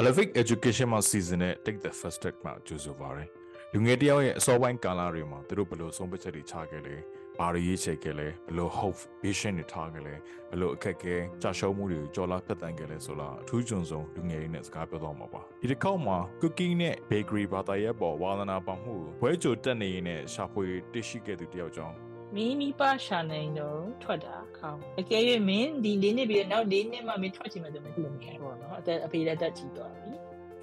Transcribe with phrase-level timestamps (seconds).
[0.00, 3.28] Elevate Education မှာ season နဲ့ Take the First Step မှာကြိုဆိုပါရယ်
[3.72, 6.96] လူငယ်တယောက်ရဲ့အစောပိုင်းကာလတွေမှာသူတို့ဘယ်လိုဆုံးဖြတ်ချက်တွေချခဲ့လဲ
[7.38, 10.14] ဘာတွေရေးချယ်ခဲ့လဲဘယ်လို hope vision တွေထားခဲ့လဲ
[10.50, 21.96] ဘယ်လိုအခက်အခဲကြာရှုံးမှုတွေကိုကြော်လာဖြတ်တန်းခဲ့လဲဆိုတော့အထူးကျွန်းဆုံးလူငယ်တွေနဲ့စကားပြောတော့မှာပါဒီတစ်ခေါက်မှာ cooking နဲ့ bakery ဘာသာရပ်ပေါ်ဝါသနာပေါမှုကိုဘွဲကြိုတက်နေရင်နဲ့ရှာဖွေတွေ့ရှိခဲ့သူတယောက်ကြောင့်
[22.36, 30.12] မင်းမိပါရှာနေတော့ထွက်တာခေါင်းအကယ်၍မင်းဒီလေးနှစ်ပြီးတော့နောက်လေးနှစ်မှမင်းထွက်ချင်မှတော့မလုပ်ခဲ့ဘောနော်အသက်အဖေလက်တက်ကြည့်သွားပြီ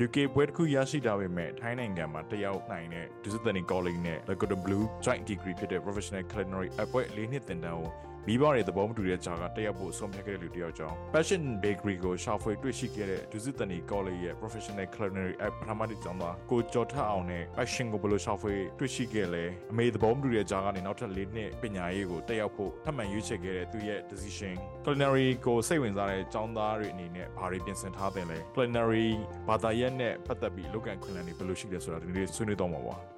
[0.06, 7.90] UK ဘွဲတစ်ခုရရှိတာပေမဲ့ထိုင်းနိုင်ငံမှာတယောက်နိုင်တဲ့ Disciplinary Calling နဲ့ The Golden Blue Joint Degree ဖြစ်တဲ့ Professional Culinary အပွဲလေးနှစ်သင်တန်းကို
[8.30, 24.56] မိဘတွေသဘောမတူတဲ့ကြားကတက်ရောက်ဖို့ဆုံးဖြတ်ခဲ့တဲ့လူတစ်ယောက်ကြောင့် Passion Bakery ကိုရှာဖွေတွေ့ရှိခဲ့တဲ့ Disciplinary Calling ရဲ့ Professional Culinary အပထမတစ်ကျောင်းသားကိုကျော်ထအောင်နဲ့ Passion ကိုဘယ်လိုရှာဖွေတွေ့ရှိခဲ့လဲအမေသဘောမတူတဲ့ကြားကနေနောက်ထပ်လေးနှစ်ပညာရေးကိုတက်ရောက်ဖို့ထပ်မံရွေးချယ်ခဲ့တဲ့သူရဲ့ decision
[24.86, 29.08] Culinary ကိုစိတ်ဝင်စားတဲ့ကျောင်းသားတွေအနေနဲ့ဘာတွေပြင်ဆင်ထားတယ်လဲ Culinary
[29.48, 33.17] ဘာသာရပ်နဲ့ပတ်သက်ပြီးအလုပ်ကံခွင့်လန်းတွေဘယ်လိုရှိလဲဆိုတာဒီနေ့ဆွေးနွေးတော့မှာပါ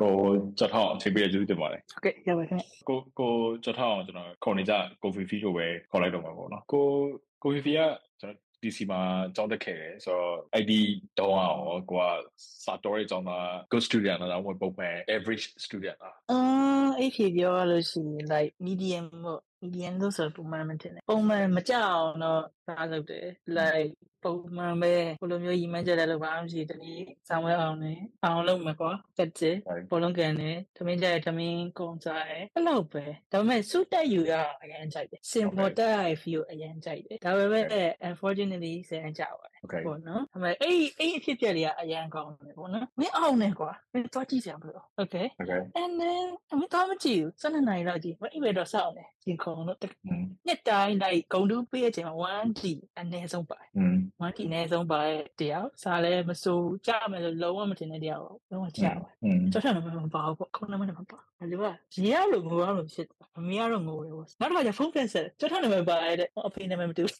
[0.00, 0.12] ကို
[0.58, 3.32] ကြောက်ထောင်းအချိန်ပေးရကျေးဇူးတင်ပါတယ်ဟုတ်ကဲ့ရပါခင်ဗျကိုကို
[3.64, 6.86] ကြောက်ထောင်းကျွန်တော်ခေါ်နေကြကိုဖီဖီကိုပဲခေါ်လိုက်တော့မှာပေါ့နော်ကို
[7.42, 7.80] ကိုဖီဖီက
[8.20, 9.00] ကျွန်တော် DC မှာ
[9.36, 10.72] ကျောင်းတက်ခဲ့တယ်ဆိုတော့ ID
[11.18, 12.02] တောင်းအောင်ကိုက
[12.64, 16.40] စာတော်ရဲ့ကျောင်းသား good student လားဝင်ပုံမှန် average student လားအာ
[16.98, 23.26] အဲ့ဖြေပြောရလို့ရှိရင် like medium ပေါ့ medium လို့ဆိုပုံမှန်မတင်တယ်ပုံမှန်မကြအောင်တော့စားလုပ်တယ်
[23.58, 23.92] like
[24.26, 29.56] ပုံမှန်ပဲဘယ်လိုမျိုးရီမန်းကြတယ်လို့ဘာမှမရှိတနည်းဆောင်းဝဲအောင်နဲ့အောင်လုပ်မှာကွာတက်တယ်
[29.90, 37.64] ဘောလုံးကန်တယ်။သမင်းကြရသမင်းကုန်စားတယ်။အဲ့လောက်ပဲ။ဒါပေမဲ့စုတက်ယူရအရင်ကြိုက်တယ်။စင်ပေါ်တက်ရ feel အရင်ကြိုက်တယ်။ဒါပေမဲ့
[38.08, 46.26] unfortunately ဆန်ကြပါတယ် okay ပေါ့နော်။ဒါပေမဲ့အဲ့အဲ့အဖြစ်ပြက်တွေကအရင်ကောင်းတယ်ပေါ့နော်။မင်းအောင်နေကွာ။မင်းသွားကြည့်စရာမလို။ Okay okay and then
[46.58, 52.62] မင်းသွားမကြည့်ဘူး။7နှစ်လောက်ကြည့်။မအိပ်ပဲတော့စောင့်တယ်။ဒီခုံတော့อืมနှစ်တိုင်းလိုက်ဂုံတူးပေးတဲ့အချိန်မှာ 1D
[52.98, 53.70] အနည်းဆုံးပါတယ်
[54.22, 59.08] မကီနေဆုံးပါတဲ့တရားစားလဲမစိုးကြမယ်လို့လုံးဝမတင်တဲ့တရားပေါ့လုံးဝကြပါ
[59.52, 61.64] ကျောက်ချောင်းတော့မပါဘူးပေါ့ခုနမနဲ့မပါဘူးလေက
[61.94, 67.16] ရေရလို့ငိုရလို့ဖြစ်အမေကတော့ငိုတယ်ပေါ့နောက်တစ်ခါကျဖုန်းပြန်ဆက်ကျောက်ချောင်းနံပါတ်ပါတဲ့တဲ့အဖေနံပါတ်မတူဘူး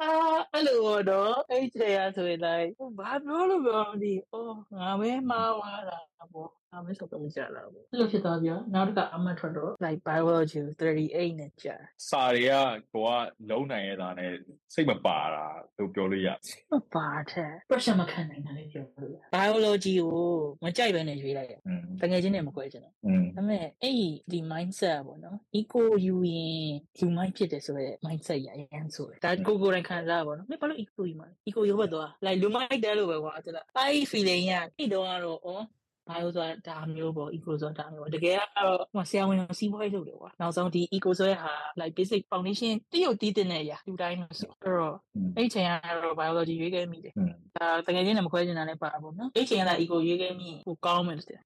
[0.00, 0.12] အာ
[0.52, 0.78] အဲ့လို
[1.10, 2.68] တော့အဲ့ဒီရဆိုရင်လိုက်
[2.98, 5.98] ဘာပြောလို့ပြောဒီအော်ငါပဲမှားသွားတာ
[6.32, 11.76] ပေါ့ငါပဲဆိုတော့ကြာလာပေါ့အဲ့လိုဖြစ်သွားပြီးနောက်တစ်ခါအမှတ်ထွက်တော့ like biology 38နဲ့ကြာ
[12.08, 12.54] စာတွေက
[12.92, 13.10] ကိုက
[13.50, 14.32] လုံးနိုင်ရတာနဲ့
[14.74, 15.46] စိတ်မပါတာ
[15.78, 20.28] လို့ပြောလို့ရစိတ်မပါတဲ့ pressure မခံနိုင်တာလည်းပြောလို့ရ biology ကို
[20.64, 21.54] မကြိုက်ဘဲနဲ့ရွေးလိုက်ရ
[22.00, 22.98] တကယ်ချင်းနဲ့မကွဲချင်တော့ဒါ
[23.36, 34.44] ပေမဲ့အဲ့ဒီဒီ mindset ပေါ့နော် eco ယူရင် human ဖြစ်တယ်ဆိုတော့ mindset ရအရင်ဆိုတယ်ဒါကိုကိုယ်တိုင်ခံစားပါတော့မင်းဘာလို့ eco ယူမှာ eco ယူဘတ်သွား like လူမိုင်းတယ်လို့ပဲကွာတဲ့လားအဲ့ဒီ feeling
[34.52, 35.79] ရအဲ့တော့ကတော့ဩ
[36.10, 44.94] ငါတို့ဆိုတာဒါမျိုးပေါ့ eco ဆိုတာဒါမျိုးပေါ့တကယ်ကတော့ဟိုဆရာဝန်စီးပွားရေးလုပ်တယ်ကွာနောက်ဆုံးဒီ eco ဆိုတဲ့ဟာ like basic foundation တရုတ်တီးတင်တဲ့အရာလူတိုင်းလို့ဆိုတော့
[45.36, 47.14] အဲ့ချိန်ကတော့ biology ရွေးခဲ့မိတယ်
[47.56, 51.40] ဒါတကယ်ချင်းလည်းမခွဲချင်တာလည်းပါပေါ့နော်အဲ့ချိန်ကလည်း eco ရွေးခဲ့မိကိုကောင်းမယ်လို့ဆိုတာ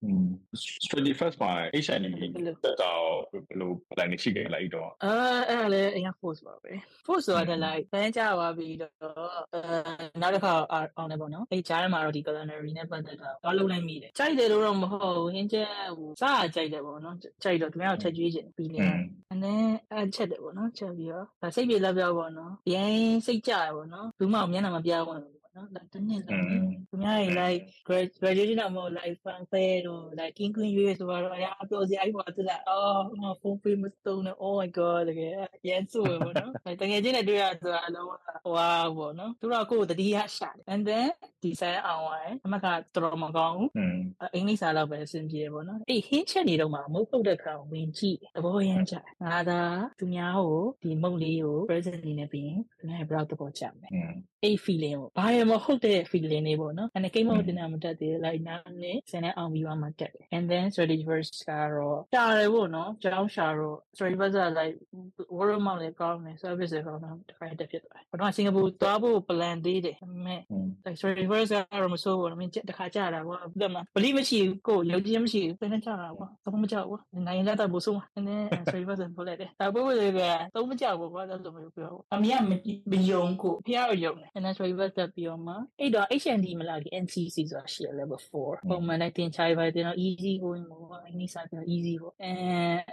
[0.85, 2.15] strategy first by HNM
[2.65, 5.15] တက်တော့ဘယ်လို plan ရှိခဲ့လိုက်တော့အဲ
[5.49, 6.73] အဲ့ဒါလည်းအရင် force ပါပဲ
[7.07, 8.93] force ဆိုတာ like ဘန်းကြပါပြီးတော့
[9.55, 9.61] အဲ
[10.23, 10.53] နောက်တစ်ခါ
[10.97, 19.01] အောင်တယ်ပေါ့နော်အဲ့ကြားထဲမှာတော့ဒီ culinary နဲ့ပတ်သက်တာတော့လုပ်လိုက်မိတယ်ကြိုက်တယ်လို့တော့မဟုတ်ဘူးဟင်းချက်ဟိုစားကြိုက်တယ်ပေါ့နော်ကြိုက်တော့သူများကိုချက်ကျွေးခြင်းပြီးလေอืม
[19.33, 25.21] and then အဲ့ချက်တယ်ပေါ့နော်ချက်ပြီးတော့ဒါစိတ်ပြေလက်ပြောပေါ့နော်ရင်းစိတ်ကြရပေါ့နော်ဘူးမမျက်နှာမပြဘူးပေါ့
[25.57, 26.45] နော်တနည်းလုံး
[26.91, 27.63] သူများတွေ like
[28.23, 35.33] graduation တော့မဟုတ် like fun fair တို့ like king queen ရွေးဆိုတော့အရာအတော်စီအဲ့ပေါ်သူကအော်ဟိုဖုန်းပေးမစတုံးနဲ့ oh my god တကယ်
[35.69, 41.07] ရန်ဆိုပေါ့နော်တကယ်ချင်းနဲ့တွေ့ရဆိုတာအလုံးဟွာပေါ့နော်သူတို့ကိုယ်တတိယရှာတယ် and then
[41.43, 43.71] ဒီဆိုင်အောင်ရယ်အမကတော်တော်မကောင်းဘူး
[44.35, 48.95] အင်္ဂလိပ်စာတော့ပဲအဆင်ပြေပေါ့နော်အေးဟင်းချက်နေတော့မှမဟုတ်ပုတ်တဲ့ခါဝင်ကြည့်သဘောရမ်းကြ
[49.25, 49.61] ငါသာ
[49.99, 53.91] သူများကိုဒီမုတ်လေးကို present နေနေပြီးရင်ငါ့ရဲ့ blog သဘောချမယ်
[54.43, 64.75] အေး feeling ကိုဘာရမဟုတ်တဲ့ feeling လေးပေါ့နော်အဲ့ကိမဟုတ်တဲ့နာမတက်သေး like နားနဲ့ဆန်တဲ့အောင်ပြီးမှတက်တယ် and then strategy verse ကတော့ရှားတယ်ပေါ့နော်ကြောင်းရှာတော့ strategy verse က like
[65.37, 78.87] word of mouth လေးကောင်းတယ် service လေးကောင်းတော့တစ်ခါတက်ဖြစ်သွားတယ်ဘာလို့စင်ကာပူသွားဖို့ plan သေးတယ်ဒါပေမဲ့อืม like strategy verse ကတော့မဆိုးဘူးနော်မင်းတစ်ခါကြာတာပေါ့ဘယ်မှာဘလိမရှိဘူးကိုယုံကြည်မရှိဘူးပြန်ကြာတာပေါ့တော့မကြောက်ဘူးနိုင်ရတဲ့ဘုဆိုး and then strategy
[78.89, 80.21] verse ပေါ်လိုက်တယ်ဒါပေမဲ့က
[80.55, 82.37] တော့မကြောက်ဘူးကွာတော့လို့ပြောအမေက
[82.91, 91.95] မယုံကိုဖះကိုယုံတယ် and then strategy verse တက်ပြီးတော့မှအဲ့တော့ HND မလာဒီ NCC ဆိုတာရှိရ level 4ပုံမှန်လိုက်တင်ချရပါတယ်တော့ easy going ပေါ့အင်္ဂလိပ်စာပြော easy
[92.03, 92.33] ပေါ့အဲ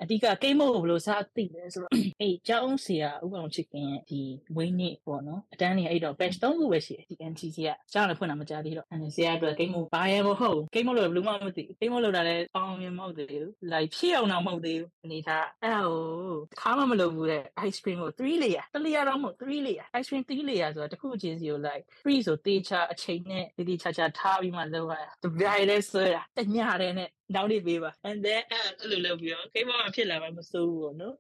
[0.02, 1.92] အဓိကကိမ့်မို့ဘလို့စားသိတယ်ဆိုတော့
[2.22, 4.22] အဲ့ကျောင်းဆရာဥပအောင်ချစ်ခင်ရဲ့ဒီ
[4.58, 20.08] ဝင်းနေပေါ့နော်အတန်းနေအဲ့တော့ batch 3ခုပဲရှိတယ်ဒီ NCC ကကျောင်းလည်းဖွင့်တာမကြသေးတော့အဲဆရာအတွက်ဂိမ်းမို့ဘာရမဟုတ်ဂိမ်းမို့လို့ဘယ်လိုမှမသိဂိမ်းမို့လို့တာလည်းအောင်မြင်မဟုတ်သေးဘူး like ဖြစ်အောင်တော့မဟုတ်သေးဘူးအနေထားအဲ့ဟိုခါမှမလုပ်ဘူးတဲ့ ice cream ကို3 layer တ layer တော့မဟုတ်3 layer ice
[20.10, 28.42] cream 3 layer ဆိုတာတစ်ခုချင်းစီကို like free ဆိုတေချာအချိန်နဲ့ဒီဒီချာချာထားပြီးမှလုပ်ရတာတပြိုင်တည်းဆွဲတာတညတဲ့နဲ့နောက်နေပေးပါ and then
[28.80, 31.16] အဲ့လိုလုပ်ပြီးတော့ဂိမ်းမို့ဖြစ်လာမှမစိုးဘူးပေါ့နော်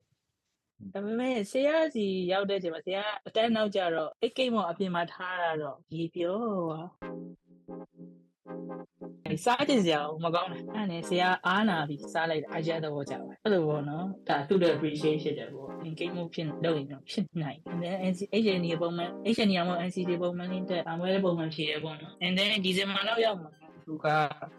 [0.94, 6.82] ဒါပေမဲ့ဆရာစီရောက်တဲ့ချိန်မှာဆရာအတန်းနောက်ကြတော့အိတ်ကိတ်မော်အပြင်မှာထားတာတော့ဒီပြောပါ
[9.46, 22.50] စားတင်စရာမကောင်းဘူးအဲ့နဲ့ဆရာအားနာပြီးစားလိုက်တာအကြတော့ကြပါအဲ့လိုပေါ့နော်ဒါသူ့ရဲ့ appreciation တယ်ပေါ့ engage မှုဖြစ်လုပ်ရင်တော့ဖြစ်နိုင်တယ် and then HN ပုံမှန် HN ရမို့ NCD ပုံမှန်လေးတက်အမွဲပုံမှန်ဖြစ်ရပေါ့နော် and then
[22.66, 23.50] ဒီဇင်ဘာလောက်ရောက်မှာ
[23.92, 24.08] သူက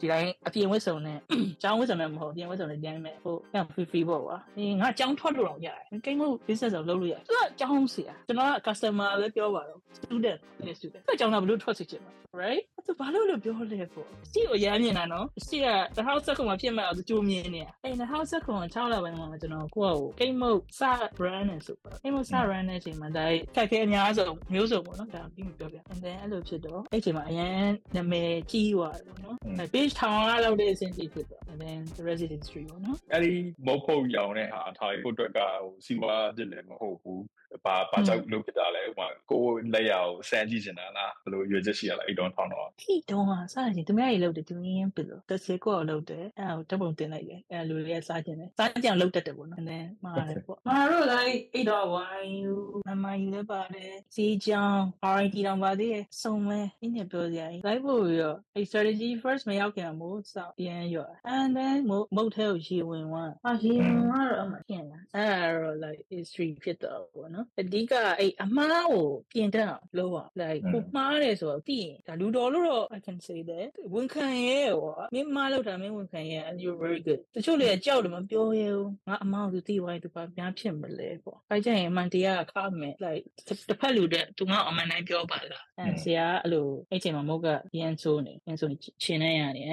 [0.01, 1.19] ဒီတိုင်းအပြင်ဝတ်စုံနဲ့
[1.63, 20.83] ကျောင်းဝတ်စုံနဲ့မဟုတ်အပြင်ဝတ်စုံနဲ့ပြန်မယ်ဟိုအဲ့ free free ပေါ့ကွာဒီငါကျောင်းထွက်လို့တော့ရတယ်ကိန်းမှု business တော့လုပ်လို့ရတယ်သူကကျောင်းဆရာကျွန်တော်က customer ပဲပြောပါတော့ student နဲ့ student သူကကျောင်းကဘယ်လိုထွက်စီချင်မှာ right သူဘာလို့လို့ပြောလဲပေါ့စီကိုရမ်းမြင်တာနော်စီက2019မှာဖြစ်မဲ့အောင်ကြိုးမြင်နေတာအဲ့2019 6လပိုင်းမှာကျွန်တော်ကိုယ့်ကိုကိန်းမှုစ
[21.19, 23.25] brand နဲ့ဆိုပါကိန်းမှုစ brand နဲ့အချိန်မှာဒါ
[23.55, 29.37] ခက်ခဲအများဆုံးမျိုးစုံပေါ့နော်ဒါပြီးမပြောပြ and then အဲ့လိုဖြစ်တော့အဲ့အချိန်မှာအရန်နာမည်ကြီးသွားတယ်ပေါ့နော်
[29.75, 33.33] page ထောင်လောက်တဲ့အဆင့်ကြီးဖြစ်တော့ and then the residence tree ပေါ့နော်အဲ့ဒီ
[33.67, 37.23] မုတ်ဖုတ်ရောင်တဲ့ဟာထားဖို့အတွက်ကဟိုစီဝါဖြစ်လည်းမဟုတ်ဘူး
[37.65, 52.53] ဘာဘာကြောင့်လုပ်ဖြစ်တာလဲဥပမာကိုယ်လက်ရအောင်စမ်းကြည့်နေတာလားဘယ်လိုရွေးချက်ရှိရလဲအဲ့တော့ထောင်းတော့ထိတုံးอ่ะစားရင်သူများကြီးလုပ်တယ်သူရင်းပြီလို့တစ်စေကိုလုပ်တယ်အဲ့ဒါကိုတပုံတင်လိုက်တယ်အဲ့လူတွေကစားကျင်တယ်စားကြင်လုပ်တတ်တယ်ပေါ့နော်နည်းမှားတယ်ပေါ့မှားတော့လိုက်အိတ်တော့ဝိုင်းယူ
[52.89, 54.81] မမယူလည်းပါတယ်စီချောင်း
[55.17, 61.77] RIT တောင်ပါသေးတယ်စုံမဲအင်းညပြောစရာကြီးလိုက်ဖို့ပြီးတော့အဲ့ strategy first မရောက်ခင်မို့စောက်ပြန်ရော and then
[62.17, 77.21] မုတ်ထဲကိုရေဝင်သွားအာရေဝင်သွားတော့အမှပြင်လာအဲ့ဒါတော့ like history ဖြစ်တော့ပေါ့နော်အဓိကအဲ့အမားကိုပြင်တတ်အောင်လုပ်အောင် like ကိုမှားတယ်ဆိုတော့သိရင်ဒါလူတော်လို့တော့ I can say that ဝန်ခံရဲဟောမင်းမားလောက်တာမင်းဝန်ခံရဲ and you're very good
[77.35, 87.49] တချို့လေကြောက်တယ်မပြောရဲဘူးငါအမားကိုသူသိသွားရင်သူဘာများဖြစ်မလဲပေါ့အဲကြရင်အမှန်တရားခါမယ် like တစ်ဖက်လူတဲ့သူငါအမှန်တိုင်းပြောပါလားအဲဆရာအဲ့လိုအဲ့ချိန်မှာမဟုတ်က
[87.79, 89.73] ရန်ဆိုးနေရန်ဆိုးနေရှင်နေရတယ်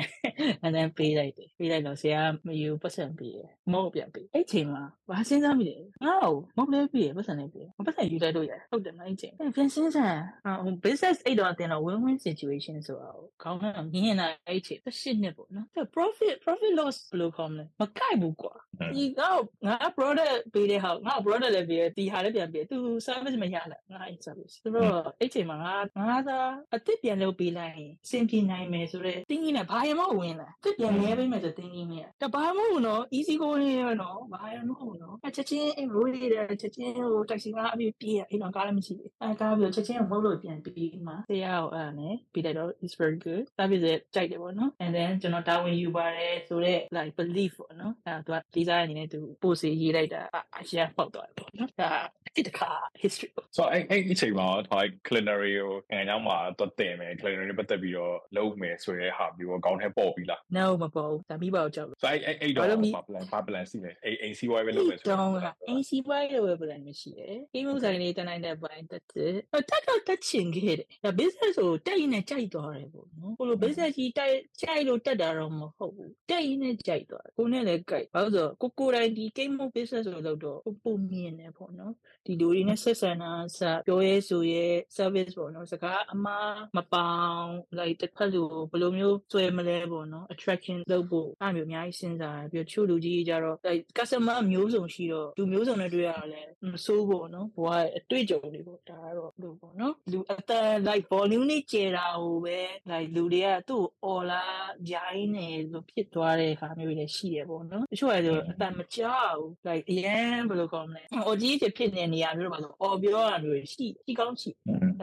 [0.65, 10.19] and then ပေးလိုက်တယ်ပေးလိုက်တော့ဆရာမယူပတ်စံပေးတယ်မဟုတ်ပြန်ပေးအဲ့ချိန်မှာဘာစဉ်းစားမိလဲငါ့ကိုမဟုတ်လဲပေးရပတ်စံလေးပေးပတ်စံယူလိုက်တော့ရဟုတ်တယ်မအဲ့ချိန်ပြန်စဉ်းစား
[10.63, 13.63] ဟို business အဲ့တော့တင်တော့ win win situation ဆိုတော့ခေါင်းက
[13.93, 18.53] မြင်နေတာအဲ့ချိန်တစ်ရှစ်နှစ်ပေါ့နော် profit profit loss ဘယ်လိုခေါ်မလဲမကိုက်ဘူးကွာ
[18.95, 22.77] ဒီတော့ငါ product ပေးတဲ့ဟာငါ product လည်းပေးတယ်ဒီဟာလည်းပြန်ပေးသူ
[23.07, 25.75] service မရလားငါ service ဆိုတော့အဲ့ချိန်မှာငါ
[26.09, 26.39] ငါသာ
[26.73, 36.29] အစ်စ်ပြန်လုပ်ပေးလိုက်ရင်စင်ပြေနိုင်မယ်ဆိုတော့တင်းကြီးနဲ့ဘာရမဝင်လာတစ်ပြန်လဲပေးမယ်ဆိုတင်းကြီးနဲ့တဘာမဟုတ်နော် easy go နေရနော်ဘာရမဟုတ်နော်အချက်ချင်းအဲ့ road လေး
[36.61, 43.85] ချက်ချင်းဟို taxi ကအပြည့်ပြေးရအဲ့တော့ကားလည်းမရှိဘူးအဲကားပြီးချက်ချင်းမဟုတ်လို့ပြန်ပြီးမှတရားကိုအဲ့နဲ့ပြီးလိုက်တော့ is very good ဒါပြည့်စ
[44.15, 50.21] ကြိုက်တယ်ပေါ့နော် and then ကျွန်တော်တာဝန်ယူပါတယ်ဆိုတော့ like belief ပေါ့နော်အဲသူကလေးစားအနေနဲ့သူပို့စီရေးလိုက်တာ
[50.59, 51.91] အရန်ပေါက်သွားတယ်ပေါ့နော်ဒါ
[52.35, 63.63] တိတခါ history ပေါ့ so အဲ့အဲ့ဒီချိန်မှာထား culinary ကိုအဲနောက်မှာတော့တင်မယ် culinary နဲ့ပတ်သက်ပြီးတော့လုပ်မယ်ဆိုရဲဟာပြီးတော့ကောင်းထဲပေါ့ပြီလား no မပေါ့ဒါမိပါတော့ကြောက် so အဲ့အဲ့တော့ဘာ plan ဘာ plan
[63.71, 65.19] စီလဲအဲ့ ACY ပဲလုပ်မယ်ဆိုတော့
[65.67, 69.33] အင်းစီပွဲလိုပဲ plan မရှိတယ်အိမ်မှုဆိုင်လေးတနိုင်တဲ့ပိုင်းတက်တယ်
[69.69, 81.93] တက်တော့တက်ချင်ခဲ့တယ်ဒါ business ကိုတက်ရင်နဲ့ကြိုက်သွားတယ်ပေါ့နော်ဟိုလို business ကြီးတိုက်ကြိုက်လို့တက်တာတော့မဟုတ်ဘူးတက်ရင်နဲ့ကြိုက်သွားတယ်ကိုနဲ့လည်းကြိုက်ဘာလို့ဆိုကိုကိုတိုင်းဒီ game mode business ကိုလုပ်တော့ပုံမြင်တယ်ပေါ့နော်
[82.25, 84.65] ဒီလူတွေနဲ့ဆက်ဆံတာစပြောရဲဆိုရဲ
[84.97, 96.41] service ပေါ့နော်စကားအမှားမပေါအောင် like တစ်ဖက်လူဘယ်လိုမျိုးဆွဲမလဲပေါ့နော် attraction လုပ်ဖို့အဲ့မျိုးအများကြီးစဉ်းစားတယ်ပြီးတော့ချို့လူကြီးကြတော့ like customer မျိုးစုံရှိတော့လူမျိုးစုံနဲ့တွေ့ရတယ်လဲ
[96.73, 97.67] မစိုးပေါ့နော်ဘဝ
[97.97, 102.59] အတွေ့အကြုံတွေပေါ့ဒါကတော့လို့ပေါ့နော်လူအတန် like volume နဲ့ကျေတာဟိုပဲ
[102.91, 104.43] like လူတွေကသူ့ကိုအော်လာ
[104.89, 114.49] ဂျိုင်းနေလို့ဖြစ်သွားတဲ့ခါမျိုးတွေရှိရပေါ့နော်တချို့ကဆိုအတန်မကြောက် like အရင်ဘယ်လိုကောင်းမလဲအော်ကြီးဖြစ်ဖြစ်နေနေရမျိုးတော့ပါဆိုအော်ပြောရမျိုးရှိရှိကောင်းရှိ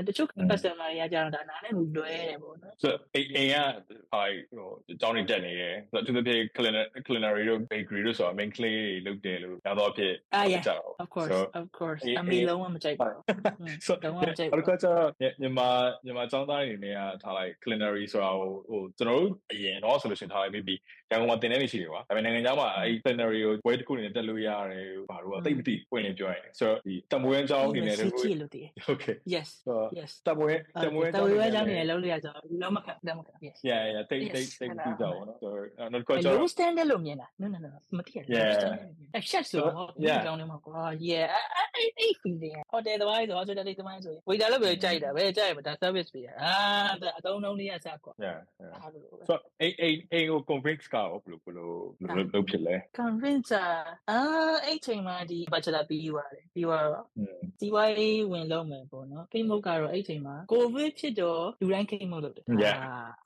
[0.09, 3.57] တချို့ customer တွေကကြတော့ဒါနားနဲ့လူလွဲတယ်ပေါ့နော် so အိမ်အိမ်က
[4.13, 4.23] ဟာ
[4.57, 4.69] ဟို
[5.03, 6.37] တောင်းနေတက်နေတယ်ဆိုတော့သူတို့ပြေ
[7.07, 10.63] culinary တို့ bakery တို့ဆိုတာ main clay တွေလုပ်တယ်လို့များတော့ဖြစ် Ah, yeah.
[10.67, 13.23] ကြတော့ of course So, of course အမီလုံးဝမကြိုက်ပါဘူး
[13.87, 15.09] ဆိုတော့မကြိုက်ဘူးအဲ့တော့
[15.41, 15.69] မြန်မာ
[16.05, 20.75] မြန်မာចောင်းသားတွေနေရာထားလိုက် culinary ဆိုတာဟိုဟိုကျွန်တော်တို့အရင်တော့ဆိုလို့ရှိရင်ထားလိုက် maybe
[21.11, 28.19] ရန်ကုန်မှာတင်တဲ့နေရှိတယ်ကွာဒါပေမဲ့နိုင်ငံခြားမှာအဲ့ culinary ကိုဘွဲတစ်ခုနေတက်လို့ရတယ်ဘာလို့ကသိမသိပွင့်နေပြောရင်ဆိုတော့ဒီတမွေးအကြောင်းအနေနဲ့တို့ဟု
[28.95, 29.49] တ်ကဲ့ yes
[29.99, 35.41] yes တမွေးတမွေးတမွေးအကြောင်းအနေနဲ့လုံးလို့ရဆိုတော့လုံးမခံလုံးမခံ yes yeah yeah သိသိသိသိကြပါတော့နောက်
[35.93, 38.53] တစ်ခါကျတော့ low standard လို့မြင်တာ no no no မသိရဘူး yeah
[39.17, 41.31] အချက်ဆိုတော့ဒီကြောင်းလေးမှာကွာ yeah
[41.99, 46.55] အဲ့ feeling ဟိုတယ်သမားဆို Australia လေးသမားဆိုရင် waiter လည်းပဲကြိုက်တာပဲကြိုက်မှာဒါ service ပေးတာအာ
[47.19, 48.39] အတုံးလုံးလေးကစကွာ yeah
[49.29, 51.75] ဆိုအဲ့အဲ့အဲ့ကို convince ကဘလို့ဘလို့
[52.35, 53.53] လုပ်ဖြစ်လဲ convince
[54.11, 54.19] အာ
[54.65, 57.05] အဲ့ချိန်မှာဒီ bachelor ပြီးသွားတယ်ပြီးသွားတော့
[57.61, 62.51] ဒီဝိုင်းဝင်လုံးမယ်ပေါ့နော်ကိမုတ်ကတော့အဲ့ချိန်မှာ covid ဖြစ်တော့လူတိုင်းကိမုတ်လုပ်တယ်အာ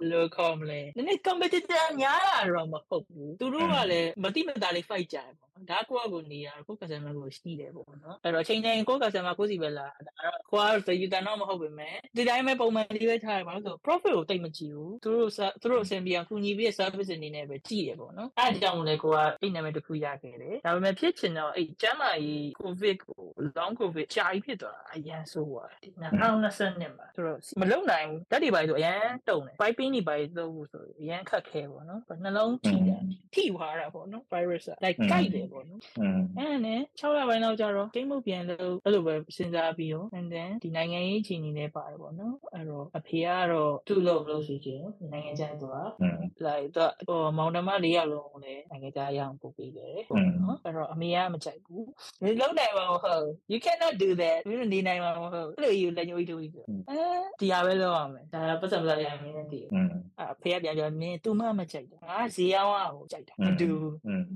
[0.00, 15.30] ဘလို့ခေါ်မလဲနည်းနည်း competitor များတာတော့မဟုတ်ဘူးသူတို့ကလည်းမတိမတာလေး fight ကြတယ်ပေါ့ ဒါကိုယ့်အကိုနေရကိုယ့် customer ကိုရှိတယ်ပေါ့နော်အဲ့တော့ချိန်တိုင်းကိုယ့် customer ကိုယ့်စီပဲလာဒါတော့ကိုယ်ကယူတန်တော့မဟုတ်ပေမဲ့ဒီတိုင်းပဲပုံမှန်လေးပဲထားရမှာလို့ဆို profit ကိုတိတ်မကြည့်ဘူးသူတို့
[15.62, 23.22] သူတို့အဆင်ပြေအောင်ကူညီပြီး service အနေနဲ့ပဲကြည့်ရပေါ့နော်အဲ့ဒါကြောင့်မို့လဲကိုကအဲ့နာမည်တစ်ခုရခဲ့တယ်ဒါပေမဲ့ဖြစ်ချင်တော့အဲ့ကျမ်းမာရေး covid ကို
[23.56, 33.02] long covid ကြာကြီးဖြစ်သွားတာအရန်ဆိုးသွားတယ်2020မှာဆိုတော့မလုံနိုင်ဘူးဓာတ်တွေပါဆိုအရန်တုံတယ် piping တွေပါသုံးဖို့ဆိုအရန်ခက်ခဲပေါ့နော်နှလုံးထိတယ်
[33.34, 35.80] ထိသွားတာပေါ့နော် virus က like ကြိုက်တယ်ပေါ့နော်
[36.38, 45.76] အဲနဲ့6လပိုင်းလောက်ကျတော့ကိမ့်မှုပြန်လို့အဲ့လိုပဲစဉ်းစားပြီးတော့ and then ဒီနိုင်ငံရေးအခြေအနေလည်းပါတယ်ပေါ့နော်အဲ့တော့အဖေကတော့သူ့လို့လို့ဆိုချင်နိုင်ငံခြားသူက
[46.46, 51.84] like သူဟိုမောင်နှမ၄ယောက်လုံးလည်းနိုင်ငံခြားရအောင်ပို့ပေးတယ်ပေါ့နော်အဲ့တော့အမေကမကြိုက်ဘူး
[52.22, 57.00] ဒီလုံးနိုင်မှာမဟုတ် you cannot do that ဒီလိုနေနိုင်မှာမဟုတ်အဲ့လိုယူလက်ညှိုးတွေးပြီးအဲ
[57.40, 59.68] ဒီဟာပဲလုပ်ရမယ်ဒါပတ်စံပလာရမင်းနဲ့တည်း
[60.20, 63.68] အဖေကပြန်ပြောမင်း तू မှမကြိုက်တာငါဈေးရောင်းအောင်ကြိုက်တာမတူ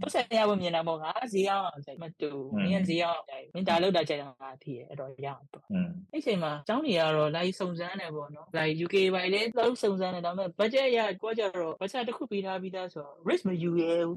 [0.00, 2.30] ပတ်စံရဖို့မြင်တာပေါ့ငါဈေးရောက်အောင်ကြိုက်မတူ
[2.64, 5.64] မင်းဈေးရောက်အောင်ကြိုက်မင်းဒါလောက်တာကြိုက်တာငါသိရအဲ့တော့ရအောင်ပေါ့
[6.12, 14.16] အဲ့ချိန်မှာကျောင်းကြီးကတော့လာစုံစမ်းတယ်ပေါ့နော်လာ UK ပိုင်းလည်းလောက်စုံစမ်းတယ်ဒါပေမဲ့ budget ရကိုကြတော့ budget တစ်ခုပေးထားပြီးသားဆိုတော့ risk မယူရဲဘူး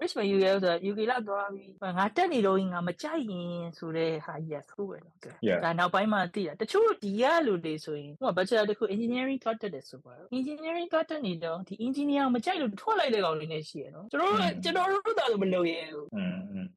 [0.00, 5.14] risk မယူရဲဆိုတော့ UK လောက်သွားပြီးငါတက်နေတော့ငါမကြိုက်ရင်ဆိုတဲ့ဟာကြီးကဆိုးပဲတော့
[5.64, 16.06] ဒါနောက်ပိုင်းမှသိတာတချို့ဒီရလူတွေဆိုရင်ဟို budget တစ်ခု engineering ထွက်တက်တယ်ဆိုပါ engineering ထွက်တက်နေတော့ဒီ engineer မကြိုက်လို့ထွက်လိုက်တဲ့ကောင်တွေနဲ့ရှိရနော်ကျွန်တော်တို့ကျွန်တော်တို့သာလို့မလုပ်ရဲဘူး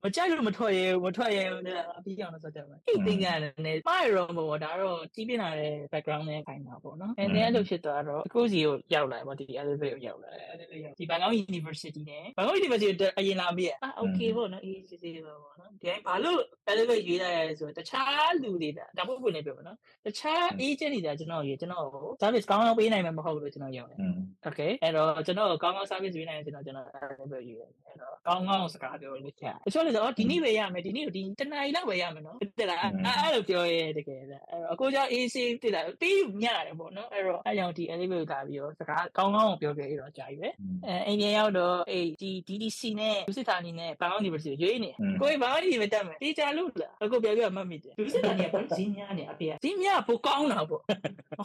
[0.03, 16.39] မကြိုက်လို့မထွက်ရဲမထွက်ရဲဘူးနဲ့အပြီးအောင်လို့ဆိုတယ်မှာအဲ့သင်္ကန်းနဲ့ပါရောမပေါ့ဒါတော့တီးပြလာတဲ့ background နဲ့ခိုင်တာပေါ့နော်အဲဒီအဲ့လိုဖြစ်သွားတော့အခုစီကိုရောက်လာပေါ့ဒီ elevate ကိုရောက်လာတယ် elevate ရောက်ဒီ Bangkok University နဲ့ Bangkok University အရင်လာပြီးอ่ะ okay ပေါ့နော်အေးစစ်စစ်ပေါ့နော်ဒီဘာလို့
[16.71, 21.85] elevate ရေးလိုက်ရလဲဆိုတော့တခြားလူတွေဒါပုဂ္ဂိုလ်နဲ့ပြောပါနော်တခြား agent တွေကကျွန်တော်ရေကျွန်တော်
[22.21, 23.99] service ကောင်းအောင်ပေးနိုင်မှာမဟုတ်လို့ကျွန်တော်ရောက်တယ်
[24.47, 40.49] okay အဲ့တော့ကျွန်တော်ကောင်းကောင်း service ပေးနိုင်ရင်ကျွန်တော်ကျွန်တော် elevate ရေးတယ်အဲ့တော့ကောင်းကောင်းစကားပြောလို့ချက်တချို့လည်းဆိုတော့ဒီနေ့ပဲရမယ်ဒီနေ့ကိုဒီတနားရီလောက်ပဲရမယ်နော်တက်လားအဲ့လိုပြောရဲတကယ်လားအဲ့တော့အခုကြောင့် AC တက်လာပေးယူညရတယ်ပေါ့နော်အဲ့တော့အဲ့ကြောင့်ဒီ elevator လာပြီးတော့စကားကောင်းကောင်းပြောခဲ့ရတော့ကြာပြီပဲ
[40.87, 50.81] အဲအိန္ဒိယရောက်တော့အေးဒီ DDC နဲ့ဒုစစ်ဌာနီနဲ့ဘာကောင်း university ရွေးနေကိုယ်ဘာကောင်း university တက်မယ်တေးကြလို့လားအခုပြောပြမှတ်မိတယ်ဒုစစ်ဌာနီကဘာဈေးများနေအဖေကဈေးများပိုကောင်းတာပေါ့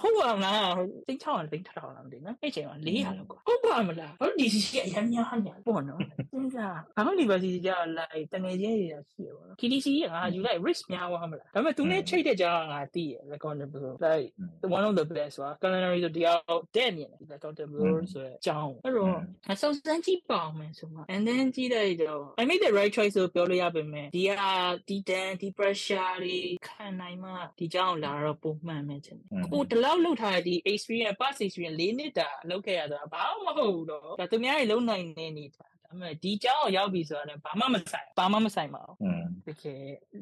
[0.03, 0.75] ဟုတ်ပါမလား
[1.09, 5.99] သိချောင်းသိထောင်လားမသိနော်အဲ့ချိန်မှာ400လောက်ကွာဟုတ်ပါမလားဘာဒီစီစီအရင်များညာပေါ့နော်
[6.33, 14.29] စဉ်းစားဘာလို့ university ကြောက်လိုက်တငယ်ချင်းတွေရှိရပါတော့ KDC ကငါယူလိုက် risk များသွားမလားဒါပေမဲ့သူနဲ့ချိတ်တဲ့ကြောင်ငါသိရ accountable like
[14.77, 16.39] one of the best ပါ culinary ဆိုတရား
[16.77, 17.81] တဲ့မြင်တယ် accountable
[18.13, 19.19] ဆိုတဲ့အကြောင်းအဲ့တော့
[19.53, 24.51] အစုံစမ်းကြည့်ပါအောင်မယ်ဆိုမှ and then ကြည့်လိုက်တော့ I made the right choice ဆိုပြောလို့ရပါမယ်ဒီဟာ
[24.89, 39.82] ဒီတန်ဒီ pressure တွေခံနိုင်မှဒီကြောင်လာတော့ပုံမှန်မယ်ချင်တယ်ကိုတလောက်လောက်ထားတဲ့ဒီ experience past experience ၄နှစ်တာလောက်ခဲ့ရတာဘာမှမဟုတ်ဘူးတော့ဒါသူများတွေလုံနိုင်နေနေတာ ဒါပေမဲ့ဒီကြောင်ရောက်ပြီဆိုတာလည်းဘာမှမဆိုင်ဘာမှမဆိုင်ပါဘူး อืม တကယ်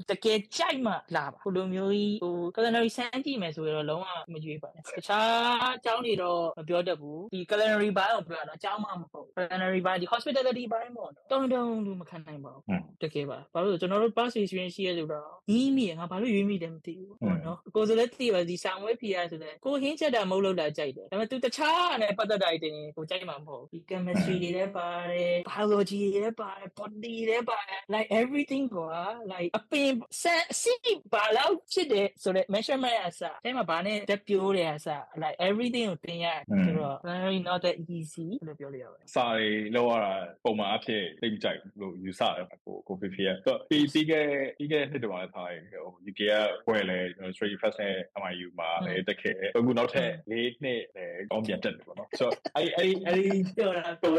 [0.09, 21.36] တကယ်ကြိုက်မှလာပါဟိုလိုမျိုးကြီးဟို culinary စမ်းကြည့်မယ်ဆိုရင်တော့လုံးဝမကြွေးပါနဲ့တခြားအကြောင်းတွေတော့မပြောတတ်ဘူးဒီ culinary ဘိုင်းကိုပြောတာအကြောင်းမှမဟုတ် culinary ဘိုင်းဒီ hospitality ဘိုင်းပေါ့နော်တုံတုံလူမခံနိုင်ပါဘူး อืม တကယ်ပါဘာလို့လဲကျွန်တော်တို့ past experience ရှိရလို့တော့ညီးမိရငါဘာလို့ရွေးမိတယ်မသိဘူးပေါ့နော်ကိုယ်ဆိုလည်းသိပါဒီဆောင်ဝဲဖီရဆိုလည်းကိုဟင်းချက်တာမဟုတ်လို့လာကြိုက်တယ်ဒါပေမဲ့ तू
[21.45, 28.92] တခြားနဲ့ပတ်သက်တာတွေတင်ကိုကြိုက်မှာမဟုတ်ဘူးဒီ chemistry တွေလည်းပါတယ် biology တွေလည်းပါတယ် body တွေလည်းပါတယ် like everything ကွာ
[29.32, 29.90] like အပင်
[30.23, 30.73] စက်စီ
[31.12, 44.26] ဘာလို့ဖြစ်တယ်ဆိုတော့ measurement အစားအဲမှာဘာနဲ့တက်ပြိုးတယ်အစား like everything ကိုတင်ရတယ်ဆိုတော့ very not that easy လို့ပြောလို့ရပါတယ်စာတွေလောက်ရတာပုံမှန်အဖြစ်သိမကြိုက်လို့ယူဆတယ်ကိုကိုဖေဖေကတော့ပြီးပြီးခဲ့
[44.58, 46.34] ပြီးခဲ့နှစ်တုန်းကထားရင်ဟို UK က
[46.66, 53.20] ပွဲလဲကျွန်တော် Straight Fast နဲ့ MIU မှာလည်းတက်ခဲ့အခုနောက်ထပ်၄နှစ်လည်းကောင်းပြန်တက်တယ်ပေါ့နော်ဆိုတော့အဲ့အဲ့အဲ့
[53.56, 54.12] ပြောတာကို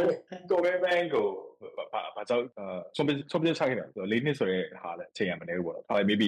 [0.49, 2.45] ကိုပဲဘန်ကို luego ဘာဘာကြောင့်
[2.95, 6.27] ဆုံးဖြတ်ဆုံးဖြတ်ချခဲ့တယ်ဆိုတော့၄နှစ်ဆိုရဲဟာလည်းအချိန်ရမနေဘူးပေါ့နော်ဒါပေမဲ့ maybe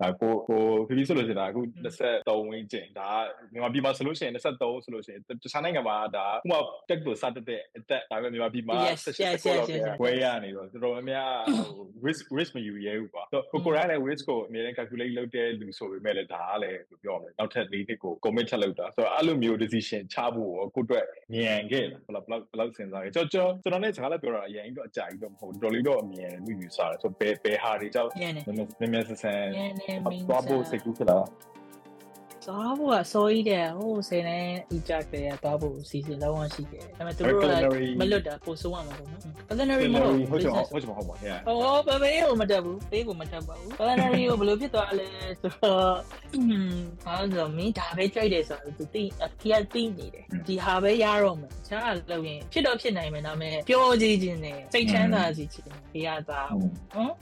[0.00, 1.60] ဒါကိုကိုဖေဖေဆိုလို့ရှိရင်ဒါအခု
[2.00, 3.08] 23ဝင်းကျင်ဒါ
[3.52, 6.58] မြန်မာပြည်မှာဆိုလို့ရှိရင်23ဆိုလို့ရှိရင်တခြားနိုင်ငံမှာဒါဥပမာ
[6.88, 9.96] တက်ကိုစတက်တဲ့အတက်ဒါပေမဲ့မြန်မာပြည်မှာ Yes, yes, yes, yes, yes.
[10.02, 11.32] ဝဲရနေတော့တော်တော်များများ
[11.76, 31.18] ဟို risk risk မယူရဲဘူးကွာဆိုတော့ကိုကိုရိုင်းလည်း risk ကိုအမြဲတမ်း calculate လုပ်တဲ့လူဆိုပေမဲ့လည်းဒါကလည်းဘယ်လိုပြောမလဲနောက်ထပ်၄နှစ်ကို commit ထပ်လုပ်တာဆိုတော့အဲ့လိုမျိုး decision ချဖို့ကိုကိုအတွက်ဉာဏ်ခဲ့လားဘယ်လောက်ဘယ်လောက်ဘယ်လောက်စဉ်းစားခဲ့ကျွန်တော်ကျွန်တော်ကျွန်တော်နဲ့စကားလည်းပြောတာအရင်ကြီးတော့အကြိုက်တော့မဟုတ်တော်လေးတော့အမြင်လူယူစားတယ်ဆိုဘယ်ဘယ်ဟာတွေကြောင့်ညနေနည်းနည်းနည်းနည်းဆန်းဆန်းညနေမင်းသွားဖို့စိတ်ကူးဖြစ်လာ
[32.44, 37.44] သွားဖို့ကစောကြီးတယ်ဟိုဆယ်နဲ့ဒီကြက်တယ်သွားဖို့စီစဉ်လုံးဝရှိတယ်ဒါပေမဲ့သူတို့က
[38.00, 45.06] မလွတ်တာပိုဆိုးရမှာပေါ့နော် culinary မဟုတ်ဟုတ်ချင်ဟုတ်ချင်မဟုတ်ပါ yeah အော်ဘယ်ဘေးကိုမတက်ဘူးဘေးကိုမတက်ပါဘူး culinary ကိုဘယ်လိုဖြစ်သွားလဲ
[45.40, 45.94] ဆိုတော့
[47.04, 56.50] ဟာဆိုမင်းဒါပဲကြိုက်တယ်ဆိုတော့သူတိအဖေကတိနေတယ်ဒီဟာပဲရတော့မယ်ချားလို့ရင်ဖြစ်တော့ဖြစ်နိုင်မယ်ဒါပေမဲ့ပြောကြည့်ခြင်းနဲ့စိတ်ချမ်းသာစီခြင်းဖေးရသား
[56.94, 57.12] နော်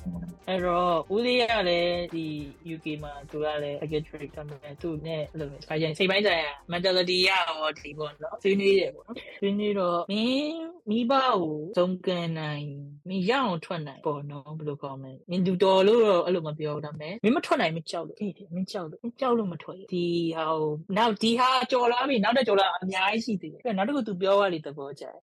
[0.48, 2.26] အဲ့တော့ဦးလေးကလည်းဒီ
[2.74, 10.60] UK မှာသူကလည်း secretary ကမယ်သူနဲ့အဲ့လိုမျိုးခါကျရင်စိတ်ပိုင်းဆိုင်ရာ mentality ရရောဒီပေါ့နော်ဆွေးနွေးတယ်ပေါ့နော်ဆွေးနွေးတော့မင်း
[10.90, 11.40] မိဘကို
[11.78, 12.66] ဇုံကန်နိုင်
[13.08, 25.16] မင်းရအောင်ထွက်နိုင်ပေါ့နော်ဘယ်လိုကောင်းမလဲမင်းလူတော်လို့တော့အဲ့လိုမပြောဒါပေမဲ့မင်းမထွက်နိုင်မကြောက်လို့အေးတယ်မင်းကြောက်လို့မင်းကြောက်လို့မထွက်ဒီဟာဟိုနောက်ဒီဟာကြော်လာပြီနောက်တော့ကြော်လာအများကြီးရှိသေးတယ်နောက်တစ်ခု तू ပြောရလေသဘောကျတယ်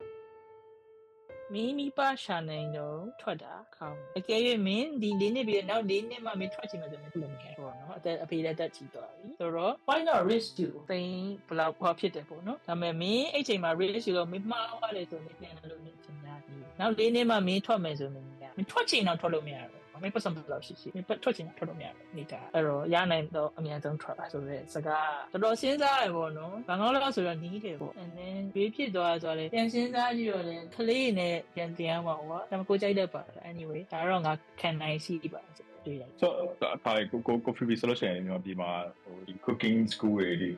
[1.53, 11.01] မင်းမိပါရှာနိုင်တော့ထွက်တာကောင်းအကယ်၍မင်းဒီလေးနှစ်ပြီးနောက်လေးနှစ်မှမင်းထွက်ချင်မှဆိုရင်ဘယ်လိုမလဲပေါ့နော်အသက်အဖေလက်တက်ချီသွားပြီဆိုတော့ why not risk you သိ
[11.47, 33.21] ဘလောက်ခွာဖြစ်တယ်ပေါ့နော်ဒါပေမဲ့မင်းအဲ့ချိန်မှာ risk you တော့မင်းမှားသွားတယ်ဆိုရင်ပြန်လာလို့နေချင်တာဒီနောက်လေးနှစ်မှမင်းထွက်မယ်ဆိုရင်မင်းထွက်ချင်တော့ထွက်လို့မရဘူး မင်းပတ်စံဘယ်လောက်ရှိရှိမင်းပတ်ထွက်ချင်ထွက်လို့မရဘူးနေတာအဲ့တော့ရနိုင်တော့အများဆုံးထွက်ပါဆိုတော့စကားတော်တော်စဉ်းစားရပေါ့နော်ဘာကောင်းလို့ဆိုတော့နီးတယ်ပေါ့ and then ဘေးဖြစ်သွားဆိုတော့လေပြန်စဉ်းစားကြည့်တော့လေကလေးနဲ့ပြန်တင်အောင်ပါကွာဒါမှကိုကြိုက်တတ်ပါ
[33.51, 35.41] anyway ဒါတော့ငါခံနိုင်ရှိပါ
[35.85, 36.27] တွေ့ရတယ် so
[36.75, 38.71] အခါကိုကိုကိုဖီဘီဆိုလို့ရှိရင်ကျွန်တော်ဒီမှာ
[39.03, 40.49] ဟိုဒီ cooking school တွေဒီ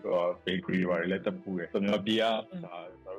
[0.45, 2.23] bakery တွေလည်းတက်ပူတယ်ကျွန်တော်ဒီက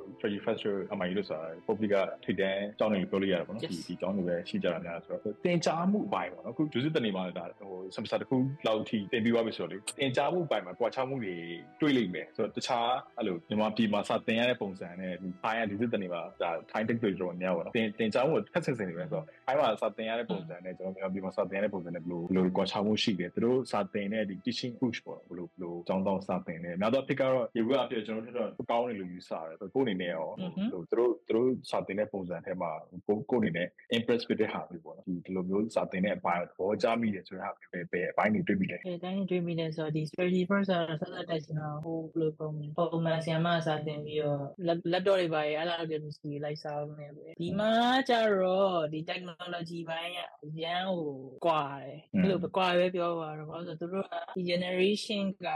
[0.08, 8.36] ဒါ trade festival အမှန်လို့ဆိုတာ public ကထိတဲ့ကျောင်းတွေပြောလို့ရတယ်ပေါ့နော်ဒီဒီကျောင်းတွေပဲရှိကြတာများဆိုတော့တင်ကြားမှုအပိုင်းပေါ့နော်အခုဒုစစ်တနေမှာဒါဟို semester တစ်ခု
[8.66, 11.36] လောက်ထိတင်ပြီးသွားပြီဆိုတော့လေတင်ကြားမှုအပိုင်းမှာကွာခြားမှုတွေ
[11.80, 30.28] တွေ့လိမ့်မယ်ဆိုတော့တခြားအဲ့လိုမြန်မာပြည်မှာစတင်ရတဲ့ပုံစံနဲ့ဒီထိုင်းရဒီစစ်တနေမှာဒါ Thai tech တွေတော့များပါတော့တင်တင်ကြားမှုဖက်ဆင်စင်နေပဲဆိုတော့ထိုင်းမှာစတင်ရတဲ့ပုံစံနဲ့ကျွန်တော်မြန်မာပြည်မှာစတင်ရတဲ့ပုံစံနဲ့ဘယ်လိုဘယ်လိုကွာခြားမှုရှိတယ်သူတို့စတင်တဲ့ဒီ teaching push ပေါ့ဘယ်လိုဘယ်လိုကျောင်းတောင်းစတင်တယ်နောက်တော့ဖြစ်ကတော့ဒီဘက်အပြည့်ကျွန်တော်တို့တော့ကောင်းတယ်လို့ယူဆတယ်ဆိုတော့ကိုယ်အနေနဲ့ရော
[30.72, 32.70] ဟိုသူတို့သူတို့စတင်တဲ့ပုံစံထဲမှာ
[33.06, 44.42] ကိုကိုအနေနဲ့ impress ဖြစ်တဲ့ဟာမျိုးပေါ့နော်ဒီဒီလိုမျိုးစတင်တဲ့အပိုင်းသဘောကျမိတယ်ဆိုတဲ့ဟာပဲပဲအပိုင်းတွေတွေ့ပြီးတယ်အဲတိုင်းတွေ့မိတယ်ဆိုတော့ဒီ strategy first ဆိုတော့ဆက်လက်တက်ချင်တာဟိုဘယ်လိုပုံလဲပုံမှန်ဆီယမစာတင်ပြီးတော့
[44.92, 47.72] laptop တွေပါရအဲ့လိုမျိုးစီလိုက်စားနေပဲဒီမှာ
[48.08, 50.18] ကျတော့ဒီ technology ဘိုင်းက
[50.62, 51.14] ရန်ကို
[51.46, 55.48] ကွာတယ်အဲ့လိုပဲကွာပဲပြောပါတော့ဘာလို့ဆိုသူတို့ကဒီ generation က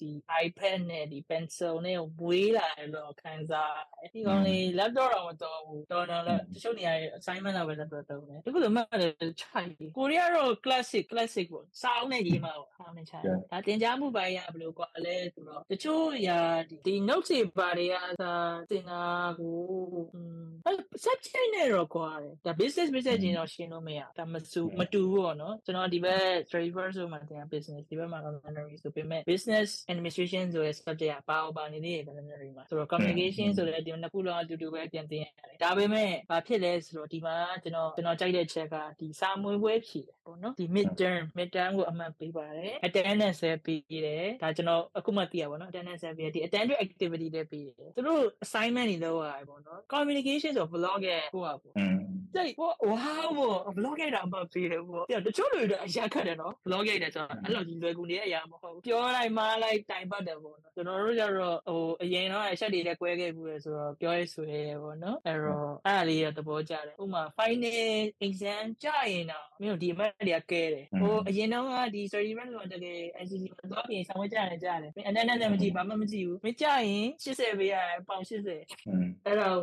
[0.00, 0.10] ဒီ
[0.44, 3.83] iPad နဲ့ဒီ pencil နဲ့ဝေးလာတယ်လို့ခံစားတယ
[4.13, 16.39] ဒီကောင်လေး laptop တော့မတော်ဘူးတော်တော်လည်းတချို့နေရာ assignment တော့ပဲ laptop တော့တယ်ဒီလိုမှလည်းခြိုက်ကိုရီးယားတော့ classic classic ပေါ့စာအုပ်နဲ့ရေးမှာပေါ့အားနဲ့ခြိုက်ဒါတင် जा မှုပိုင်းကဘယ်လိုကွာလဲဆိုတော့တချို့ຢာ
[16.85, 18.33] ဒီ notes တွေပါတွေကသာ
[18.69, 19.01] တင်တာ
[19.39, 19.55] ကို
[20.13, 20.47] อืม
[21.05, 31.13] subject နဲ့တော့ကွာတယ်ဒါ business business ကျင်တော့ရှင်းလို့မရဒါမစုမတူဘူးပေါ့နော်ကျွန်တော်ဒီဘက် driver ဆိုမှတင် business ဒီဘက်မှာ culinary ဆိုပေမဲ့ business administration ဆိုတဲ့ subject
[31.19, 46.40] ကပါပါနေသေးတယ် culinary မှာဆိုတော့ communication ဆိုတဲ့ ဲ့ဒီနှစ်ခုလုံးအတူတူပဲပြန်တင်ရတယ်ဒါပေမဲ့ဘာဖြစ်လဲဆိုတော့ဒီမှာကျွန်တော်ကျွန်တော်ကြိုက်တဲ့ချက်ကဒီစာမွေးပွဲဖြည့်တယ်ပေါ့နော်ဒီ mid term mid term ကိုအမှန်ပေးပါတယ် attendance ပဲပေးတယ်ဒါကျွန်တော်အခုမှသိရပါတော့ attendance ပဲပေးတယ်ဒီ
[46.46, 51.74] attendance activity တွေပေးတယ်သူတို့ assignment တွေလုပ်ရတယ်ပေါ့နော် communication ဆို blog ရဲ့ဟိုပါပေါ့
[52.36, 78.30] တိတ်ဝါးဘော blog ရိုက်တာအမှပေးတယ်ဘောတချို့လူတွေအရာခက်တယ်နော် blog ရိုက်တယ်ဆိုတော့အဲ့လိုကြီးလွယ်ကူနေတဲ့အရာမဟုတ်ဘူးပြောလိုက်မားလိုက်တိုင်ပတ်တယ်ဘောနော်ကျွန်တော်တို့ကျတော့ဟိုအရင်တော့အချက်တွေလည်း꿰ခဲ့ဘူးလေဆိုတော့ပြောရဲဆိုရဲဘောနော်အဲ့တော့အဲ့ဒါလေးရသဘောကျတယ်ဥမာ final exam ကြရင်တော့မင်းတို့ဒီအမှတ်တွေကကဲတယ်ဟိုအရင်တော့ကဒီ study run လို့တကယ် ICT မသွားပြင်ဆောင်ဝဲကြရတယ်ကြတယ်မင်းအနက်နဲ့မကြည့်ဘာမှမကြည့်ဘူးမင်းကြရင်80ပေးရတယ်ပေါင်80
[79.26, 79.58] အဲ့တော့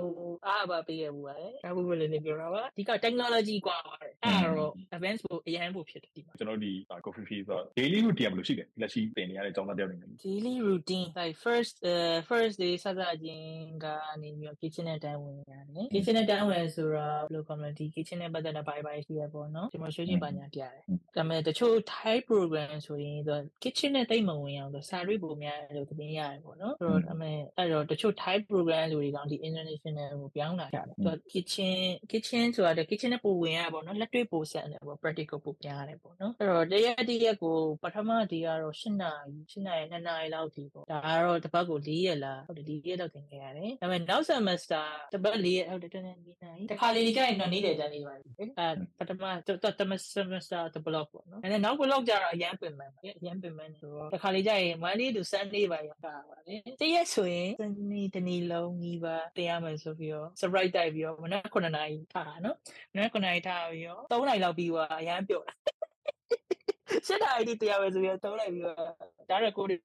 [0.48, 6.73] အားအပါပေးရဘူးပါလေအခုဘယ်လိုနေပြောတာပဒီက technology กว่าပါတယ်အဲ့တော့ advance ကိုအရင်ပို့ဖြစ်တယ်ဒီမှာ ကျွန်တော်ဒီ
[7.05, 13.49] coffee fee ဆိုတော့ daily routine ဘယ်လိုရှိလဲလက်ရှိတင်နေရတဲ့ကျောင်းသားတယောက်နေနေ daily routine like first uh first day စသချင်း
[13.85, 13.87] က
[14.23, 20.73] နေပြီးတော့ kitchen နဲ့တန်းဝင်ရတယ် kitchen နဲ့တန်းဝင်ဆိုတော့ဘယ်လို community kitchen နဲ့ပတ်သက်တဲ့ bye bye ရှိရပေါ့နော်ကျွန်တော်ရှိချင်းပါညာပြတယ်
[21.17, 31.75] ဒါပေမဲ့တချို့ Thai program ဆိုရင်သူ kitchen နဲ့တိတ်မဝင်အောင်သူစာရိပ်ပုံများလို့တင်ရတယ်ပေါ့နော်ဆိုတော့ဒါပေမဲ့အဲ့တော့တချို့ Thai program လူတွေကဒီ international ကိုပြောင်းလာကြတယ်သူ kitchen
[32.11, 48.68] kitchen ဆိုတာ kitchen နဲ့ပိုဝင်ရပေါ့နော်လက်တွေ့ပိုဆက်တယ်ပေါ့ practical ပိုပြရတယ်ပေါ့နော်အဲ့တော့တရက်တရက်ကိုပထမဒီကတော့၈နာရီ၈နာရီ2နာရီလောက်ဒီပေါ့ဒါကတော့တစ်ပတ်ကို၄ရက်လားဟုတ်တယ်၄ရက်လောက်သင်ခဲ့ရတယ်ဒါပေမဲ့နောက် semester တစ်ပတ်၄ရက်ဟုတ်တယ်တနေ့၄နာရီတစ်ခါလေဒီကြရင်တော့နေ့တယ်တန်းနေပါပြီအဲ
[49.00, 49.24] ပထမ
[49.80, 62.58] တမ semester တစ် block ပေါ့နော်အဲ့နောက် block ကျတော့အရန်ပင်ပန်းအရန်ပင်ပန်းဆိုတော့တစ်ခါလေကြရင် Monday to Sunday ပါရတာပါလေတရက်ဆိုရင်စနေတနေ့လုံးကြီးပါတင်ရမယ်ဆိုပြီးတော့ surprise တိုက်ပြီးတော့မနက်9နာရီထားထားနော်
[62.94, 65.56] မနေ့ကနိုင်ထားပြီးတော့3နိုင်လောက်ပြီးသွားအရန်ပြုတ်လာ
[67.08, 68.78] ရှစ်တာ ID တရားပဲဆိုပြီးတော့လိုက်ပြီးတော့
[69.30, 69.76] ဒါရကိုဒီ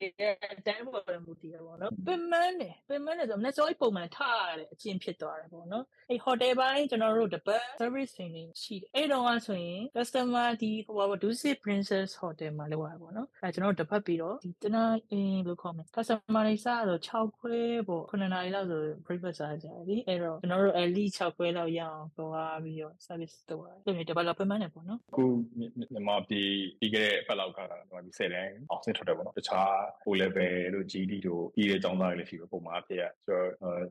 [0.66, 17.57] တန်းပေါ်တယ်မူတည်ရပါတော့ပင်မန်းတယ်ပင်မန်းတယ်ဆိုတော့မနေ့စောပုံမှန်ထားရတဲ့အချင်းဖြစ်သွားတယ်ပေါ့နော်အဲ့ hotel ပိုင်းကျွန်တော်တို့တပတ် service တွေနေရှိတယ်အဲ့တော့ကဆိုရင် customer ဒီဟိုပါ Dusit Princess Hotel မှာလောက်ရပါတော့အဲ့ကျွန်တော်တို့တပတ်ပြီးတော့ဒီတနာအင်းလို့ခေါ်မယ် customer တွေစားတော့6ခွဲ
[17.88, 25.25] ပေါ့9နာရီလောက်ဆို breakfast စားကြပြီအဲ့တော့ကျွန်တော်တို့ at least 6ခွဲလောက်ရအောင်သွားပြီးတော့ service တော့အဲ့လို development နဲ့ပေါ့နော်ခု
[25.59, 29.71] မြန်မာပြည်ပြီးခဲ့တဲ့ပတ်လောက်ကမြန်မာပြည်10တန်းအောင်ဆင်းထွက်တယ်ပေါ့နော်တခြား
[30.07, 33.49] O level တို့ GD တို့ပြီးတဲ့ကျောင်းသားတွေလည်းရှိပဲပုံမှန်အဖြစ်ရဆိုတော့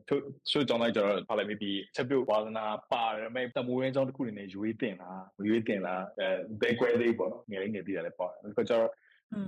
[0.08, 0.16] သူ
[0.52, 6.28] သူကျောင်းသားကျတော့ဖာလိုက်ပြီးချက်ပြုတ်ဝါသနာပါတယ်မဲ့တမိုးရင်းကျောင်းတစ်ခုနေနဲ့ရွေးတင်လားမရွေးတင်လားအဲ
[6.62, 8.90] ဘယ်ကွဲသေးပေါ့နော်ငယ်လေးနေပြီးတာလည်းပေါ့ဒါကျတော့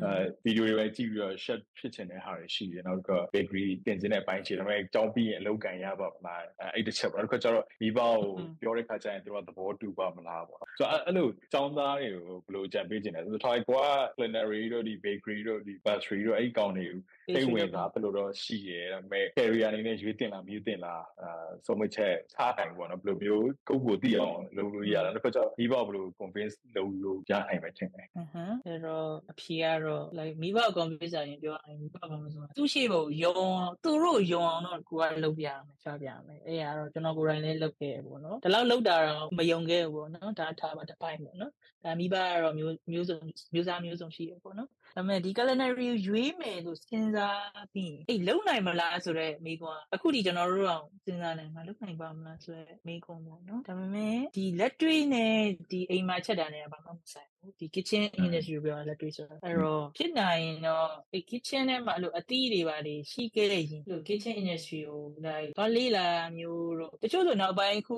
[0.04, 8.13] အဲဗီဒီယိုတွေပဲကြည့်ပြီးတော့ share ဖြစ်ချင်တဲ့ဟာတွေရှိတယ်နောက်က bakery တင်စင်းတဲ့ဘိုင်းချေဒါပေမဲ့ကြောင်းပြီးရင်အလုပ်ကန်ရပါမလားအဲအဲ့တစ်ချက်ပေါ့နောက်တစ်ခါကျတော့မိဘကို
[8.62, 17.00] ပြောတဲ့ခါကျရင်သူကသဘောတူပါမလားပေါ့ဆိုတော့အဲ့လိုကျောင်းသားတွေကိုဘယ်လိုကြံပေးချင်လဲဆိုတော့ထားကွာ culinary တို့ဒီ bakery တို့ဒီ pastry တို့အဲ့ကောင်တွေကို
[17.36, 21.30] စိတ်ဝင်စားဘယ်လိုတော့ရှိရဲဒါပေမဲ့ career အနေနဲ့ရွေးတင်လားမရွေးတင်လားအဲ
[21.66, 33.40] ဆုံးမချက်ချနိုင်ပေါ့နော်ဘယ်လိုမျိုးကိုယ့်ကိုသိအောင်လုပ်လို့ရတာနောက်တစ်ခါကျတော့မိဘဘယ်လို convince လုပ်လို့ရနိုင်မယ်ထင်တယ်အဟမ်းအဲ့တော့အဖြေကတော့ like မိဘ convince ရင်ပြောရင်မိဘကမဆိုသူရှိဖို့ယုံ
[33.84, 41.52] သူတို့ယုံအောင်တော့ကိုကလုပ်ပြရမယ်ချပြရမယ်အဲ့ဒါတော့ကျွန်တော်ကိုယ်တိုင်လည်းလုပ်ခဲ့ပေါ့နော်ဒီလောက်လုပ်တာတော့မယုံခဲ့ဘူးပေါ့နော်ဒါထားပါတစ်ပိုင်းပေါ့နော်
[41.84, 43.18] ဒါမိဘကတော့မျိုးမျိုးစုံ
[43.54, 55.36] မျိုးစားမျိုးစုံရှိရပေါ့နော် ဒါပေမဲ့ဒီ culinary ကိုရွေးမယ်လို့စဉ်းစားပြီးအေးလုံနိုင်မလားဆိုတော့မိကွာအခုဒီကျွန်တော်တို့တော့စဉ်းစားနေမှာလုံနိုင်ပါမလားဆိုတော့မိကွန်ပေါ့နော်ဒါပေမဲ့ဒီလက်တွေ့နဲ့
[55.71, 66.07] ဒီအိမ်မှာချက်တာနဲ့ဘာမှမဆိုင်ဘူး ဒီ kitchen industry ပြောလက်တွေ့ဆိုတော့အဲ့တော့ဖြစ်နိုင်ရင်တော့ဒီ kitchen ထဲမှာအဲ့လိုအသီးတွေပါလေရှိခဲ့ရင်ဒီ kitchen industry ကို like ဘာလေးလာ
[66.38, 67.97] မျိုးတော့တချို့ဆိုနောက်ပိုင်းခု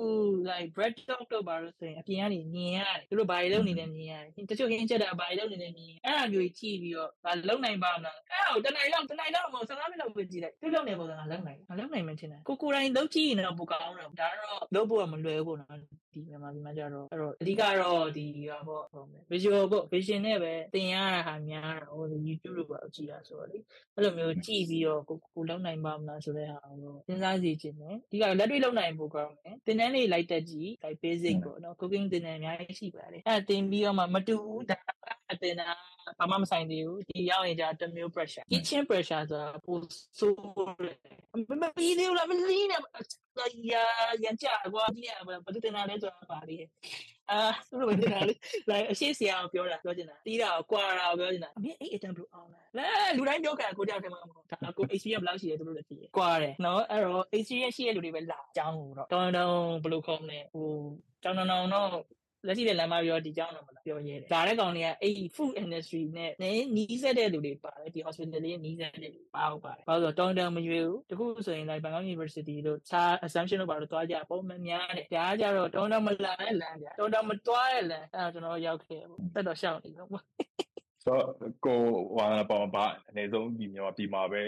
[0.50, 15.78] like bread talk တော့ပါလို့ဆိုရင်အပြင်ကနေမြင်ရတယ်သူတို့ဘာတွေလုပ်နေလဲမြင်ရတယ်တချို့ဟင်းချက်တာဘာတွေလုပ်နေလဲမြင်အဲ့အမျိုးကြီးကြည့်ပြီးတော့ဗာလုံနိုင်ပါမလားအဲ့ဟိုတနိုင်လောက်တနိုင်လောက်မဟုတ်15မိနစ်လောက်ပဲကြည့်လိုက်သူလုံနေပုံစံကလုံနိုင်မလုံနိုင်မှထင်တယ်ကိုကိုတိုင်းလုပ်ကြည့်ရင်တော့ပိုကောင်းတော့ဒါတော့လုပ်ဖို့ကမလွယ်ဘူးနော်
[16.12, 23.58] ဒီမြန်မာပြည်မှာကြတော့အဲ့တော့အဓိကတော့ဒီဟာပေါ့ဟို visual ပေါ့ vision နဲ့ပဲသင်ရတာဟာများတာဟို YouTube လို့ပါကြည့်တာဆိုတော့လေ
[23.94, 34.78] အဲ့လိုမျိုးကြည့်ပြီးတော့ကိုကိုလုံနိုင်ပါမလားဆိုတဲ့ဟာကိုစဉ်းစားစီခြင်းနဲ့ဒီကလက်တွေ့လုံနိုင်ဖို့ကောင်းတယ်သင်တန်းလေးလိုက်တက်ကြည့် like basic ပေါ့နော် cooking သင်တန်းအများကြီးရှိပါတယ်အဲ့သင်ပြီးတော့မှမတူဘူးဒါ
[35.32, 35.68] အတင်တာ
[36.18, 39.76] ဘာမှမဆိုင်သေးဘူးဒီရောက်ရင်じゃတမျိုး pressure kitchen pressure ဆိုတာပို
[40.18, 40.72] ဆိုးမ
[41.62, 42.80] မပြီးသေးဘူးလားမလီးနဲ့
[43.72, 43.84] ရာ
[44.22, 46.56] ရန်ကြကွာဒီကဘာတင်တာလဲဆိုတာပါလေ
[47.30, 47.40] အာ
[47.70, 48.34] သူတို့တင်တာလေ
[48.70, 60.68] like အရှိဆရာကိုပြောတာပြောချင်တာတီးတာကိုကွာတာကိုပြောချင်တာအမေအဲ့အတန်ဘလို့အောင်လဲလဲလူတိုင်းပြောကြကိုကြောက်တယ်မဟုတ်ဘူးဒါကို experience ဘယ်လောက်ရှိတယ်သူတို့လည်းသိတယ်ကွာတယ်နော်အဲ့တော့ experience ရှိတဲ့လူတွေပဲလာအကြောင်းကိုတော့တောင်းတောင်းဘယ်လိုခေါ်မလဲဟို
[61.24, 61.88] တောင်းတောင်းတော့
[62.46, 80.08] လက်ရှိတဲ့လမ်းမပြောဒီကြောင်းတော့မလားပြောရဲတယ်ဒါတဲ့ကောင်တွေကအဲ့ food industry နဲ့နည်းနီးစက်တဲ့လူတွေပါတယ်ဒီ hospital လေးနီးစက်တဲ့လူပါဟုတ်ပါတယ်ဘာလို့ဆိုတော့တောင်းတမရွေးဘူးတခုဆိုရင် like Bangkok University လို့ခြား assumption လို့ပါတော့တွားကြပုံမှန်များတယ်ဒါကြတော့တောင်းတမလာတဲ့လမ်းပြတောင်းတမတွားတဲ့လမ်းအဲ့တော့ကျွန်တော်ရောက်ခဲ့ပေါ့တက်တော့ရှောက်နေတော့
[81.04, 81.26] ဆိုတော့
[81.64, 81.80] ကို
[82.16, 84.42] ဝါနာပေါ်မှာအနေဆုံးဒီမြန်မာပြည်မှာပဲ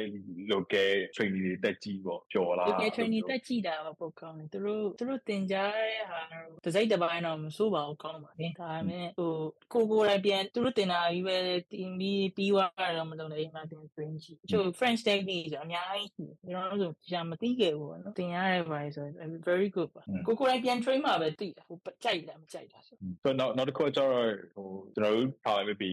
[0.52, 9.32] local training တွေတက်ကြည့်ပေါ့ပြောလား local training တက်ကြည့်တာပေါ့ကောင်းတယ်သူတို့သူတို့တင်ကြားတဲ့ဟာတော့ဒီစိတ်တစ်ပိုင်းတော့မစိုးပါဘူးကောင်းပါလေဒါပေမဲ့ဟို
[9.72, 11.36] ကိုကိုယ်တိုင်ပြန်သူတို့တင်တာကြီးပဲ
[11.72, 19.06] တင်ပြီးပြီးသွားတော့မလုပ်နေအိမ်မှာတင် train ကြည့်ချို့ French technique ဆိုအများကြီးကျွန်တော်တို့ဆိုရှာမသိခဲ့ဘူးပေါ့နော်တင်ရတဲ့ဘာဆို
[19.48, 24.12] very good ပါကိုကိုယ်တိုင်ပြန် train မှာပဲသိတာဟိုကြိုက်လားမကြိုက်တာဆိုတော့နောက်နောက်တစ်ခုကျတော့
[24.54, 25.90] ဟိုကျွန်တော်တို့ထားလိုက်ပြီ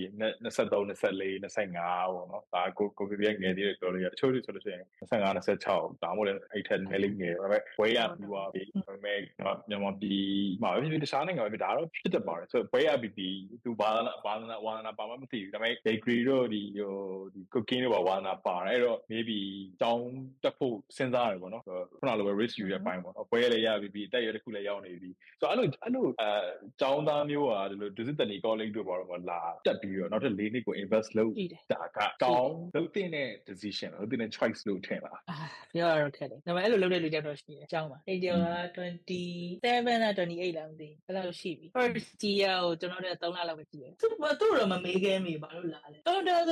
[0.57, 9.19] 23 24 25ပေါ့နော်ဒါကိုကိုပြပြငယ်သေးတယ်ပြောလို့ရတချို့တွေဆိုလို့ရှိရင်25 26ဒါမှမဟုတ်လည်းအဲ့ထက်နည်းလေးငယ်ဒါပေမဲ့ဝဲရပြီးသွားပြီဒါပေမဲ့
[9.69, 10.29] မြန်မာပြည်
[10.63, 13.29] မှာပဲဖြစ်တခြားနိုင်ငံပဲဒါတော့ဖြစ်တတ်ပါတယ်ဆိုတော့ဝဲရပြီးဒီ
[13.63, 16.95] သူဘာသာဘာသာဝါသနာပါမှမသိဘူးဒါပေမဲ့ bakery တို့ဒီဟို
[17.33, 19.39] ဒီ cooking တို့ဘာဝါသနာပါတယ်အဲ့တော့ maybe
[19.83, 20.07] တောင်း
[20.43, 25.09] တက်ဖို့စဉ်းစားရတယ်ပေါ့နော်ခုနလိုပဲ risk ယူရပိုင်းပေါ့နော်ဝဲလည်းရပြီးပြီးတက်ရတစ်ခုလည်းရောက်နေပြီ
[25.39, 26.29] ဆိုတော့အဲ့လိုအဲ့လိုအဲ
[26.81, 31.31] ကျောင်းသားမျိုးอ่ะဒီလို discipline college တို့ဘာလို့လာတက်ပြီးတော့နောက်ထပ်၄နှစ်ကို invest လုပ်
[31.71, 35.19] တာကကောင်းလုပ်တဲ့ decision လုပ်တဲ့ choice လို့ထင်လား
[35.73, 38.43] ပြောရတော့ခက်တယ်ဒါပေမဲ့အဲ့လိုလုပ်တဲ့လူတွေတော့ရှိတယ်အကြောင်းပါအဲ့ဒီက27
[40.03, 44.07] လား28လားမသိဘူးအဲ့လိုရှိပြီ first year ကိုကျွန်တော်တို့3လလောက်ပဲကြည့်တယ်သူ
[44.39, 46.43] သူတော့မမေးခဲမိဘာလို့လာလဲတော်တော်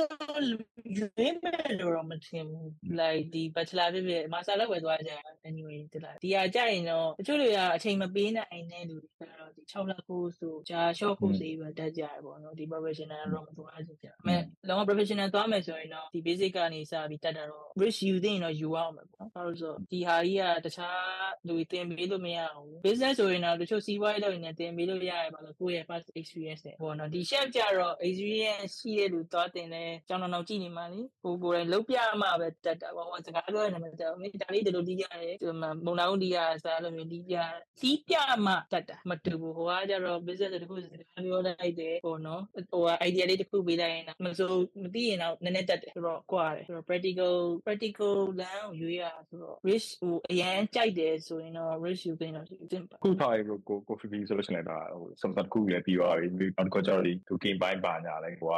[0.98, 2.68] ရွေးမဲ့လို့တော့မထင်ဘူး
[3.00, 5.12] like ဒီ bachelor ဖြစ်ဖြစ် master လောက်ပဲသွားကြ
[5.48, 25.86] anyway ဒီလားဒီဟာကြရင်တော့တချို့တွေကအချိန်မပေးနိုင်တဲ့လူတွေကတော့ဒီ6လကိုဆိုဂျာ short course တွေပဲတက်ကြရပေါ့နော်ဒီ professional တော့မသွားချင်ကြမဲ့လုံးဝ professional သွားမယ်ဆိုရင်တော့ဒီ basic ကနေစပြီးတက်တာတော့ risk ယူသိရင်တော့ယူအောင်မယ်ပေါ့နော်ဘာလို့ဆိုဒီဟာကြီးကတခြားလူတွေတင်ပေးလို့မရဘူး business ဆိုရင်တော့တချို့စီးပွားရေးလုပ်ရင်လည်းတင်ပေးလို့ရတယ်ဘာလို့ကိုယ့်ရဲ့
[25.90, 37.36] past experience နဲ့ပေါ့နော်ဒီ chef ကြတော့ experience ရှိတဲ့လူသွားတင်လဲကျောင်းတော်တော်ကြည့်နေမှလေကိုကိုယ်တိုင်လုပ်ပြမှပဲတက်တာပေါ့ဟိုစကားပြောရနေမှာတော့မင်းဒါလေးဒီလိုတီးရတယ်ဒီမှာမုံနာဦးတီးရစားလို့မျိုးတီးပြ
[37.80, 38.14] တီးပြ
[38.46, 44.52] မှတက်တာမတူဘူးဟိုကကြတော့ business တခုစကားပြောလိုက်တယ်ပေါ့နော်ဟိုက idea လေးတစ်ခုပေးလိုက်ရင်တော့မဆို
[44.82, 47.34] မသိရင်တော့နည်းနည်းတက်တယ်ဆိုတော့ကွာတယ်ဆိုတော့ practical
[47.66, 58.56] practical လမ်းကိုရွေးရဆိုတော့ risk ဟိုအရန်ကြိုက်တယ်ဆိုရင်တော့ risk ယူသိရင်တော့ယူသင့်ပါခုထားရကိုကိုကိုဖီဖီဆိုလို့ရှိရင်လည်းဒါဟိုစမ်စတ်ခုလည်းပြီးသွားပြီနောက်တစ်ခါကျတော့ဒီသူ game ပိုင်းပါညာလဲဟိုက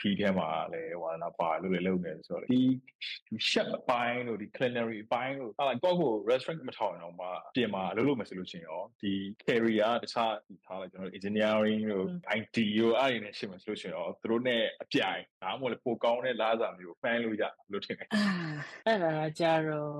[0.00, 2.60] ဖီထဲမှာလည်းဟိုနာပါလို့လည်းလုပ်နေဆိုတော့ဒီ
[3.50, 9.12] chef အပိုင်းတို့ဒီ culinary အပိုင်းတို့အဲ့တော့ကို restaurant မထောင်အောင်မှာပြင်မှာလုပ်လို့မယ်ဆိုလို့ရှိရင်ရောဒီ
[9.44, 12.06] career တခြားဒီထားလိုက်ကျွန်တော် engineering တို့
[12.38, 18.08] IT တို့အဲ့ဒီနဲ့ရှင်းမယ်ဆိုလို့ရှိရင်ရောသူတို့ ਨੇ အပြိုင်ဒါမှမဟုတ်လေပိုကောင်းတဲ့လားစာမျိုးဖန်လို့ရလို့ထင်တယ်
[18.86, 19.90] အဲ့ဒါကြတော့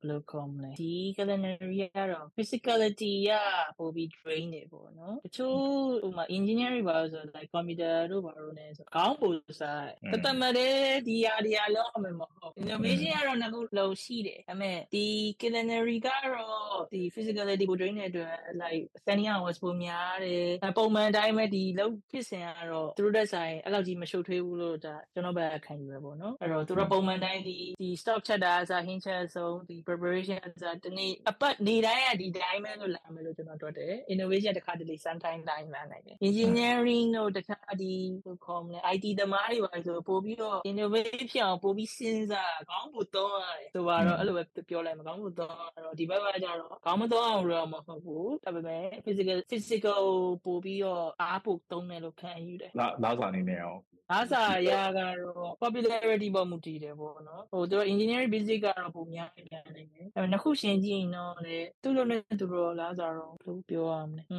[0.00, 3.30] ဘယ်လိုခေါ်မလဲဒီ culinary ကတော့ physicality က
[3.78, 5.58] ပိုပြီး drain နေပေါ့နော်တချို့
[6.02, 10.74] ဟိုမှာ engineering ပါလို့ဆို like computer တို့ဘာလို့လဲဆိုကောင်းပို့စားတတမတဲ့
[11.06, 15.06] ဒီဟာဒီဟာလောက်အောင်မဟုတ် innovation ကတော့ငါတို့လုံရှိတယ်ဒါပေမဲ့ဒီ
[15.40, 34.52] culinary ကတော့ဒီ physicality ပို drain တဲ့အတွက် like standing hours ပိုများတယ်ပုံမှန်တိုင်းပဲဒီလောက်ဖြစ်စဉ်ကတော့သူတို့တက်ဆိုင်အဲ့လောက်ကြီးမရှုပ်ထွေးဘူးလို့ဒါကျွန်တော်ပဲခံယူရပေါ့နော်အဲ့တော့သူတို့ပုံမှန်တိုင်းဒီဒီ stock ချက်တာအစားဟင်းချက်ဆုံးဒီ preparation အစားဒီနေ့အပတ်နေတိုင်းကဒီတိုင်းပဲလို့လာမယ်လို့ကျွန်တော်တွက်တယ် innovation
[34.56, 37.92] တစ်ခါတလေ sometime တိုင်းလာနိုင်တယ် engineering တို့တခြားဒီ
[38.24, 50.02] ဟိုခေါ်မလဲ IT သမားတွေပါဆိုပို့ပြီးတော့ innovate ဖြစ်အောင်ပို့ပြီးစဉ်းစားကောင်းဖို့တော့ရတယ်ဆိုတော့အဲ့လိုပဲပြောလိုက်မကောင်းဖို့တော့တော့ဒီဘက်ကကျတော့ကောင်းမတော့အောင်တော့မဟုတ်ဘူးဒါပေမဲ့ physical physical
[50.44, 53.80] ပို့ပြီးတော့အားပို့သုံးတယ်လို့ခံယူတယ်လားလားစာအနေနဲ့အောင်
[54.12, 64.38] အားစာရကတော့ popularity ပေါ်မူတည်တယ်ပေါ့နော်ဟိုသူတို့ engineering basic ကတော့ပုံများနေတယ်နေတယ်အဲနှစ်ခုရှင်းကြည့်ရင်တော့လေသူ့လိုနဲ့သူတို့လားစာတော့ဘယ်လိုပြောရမလဲอื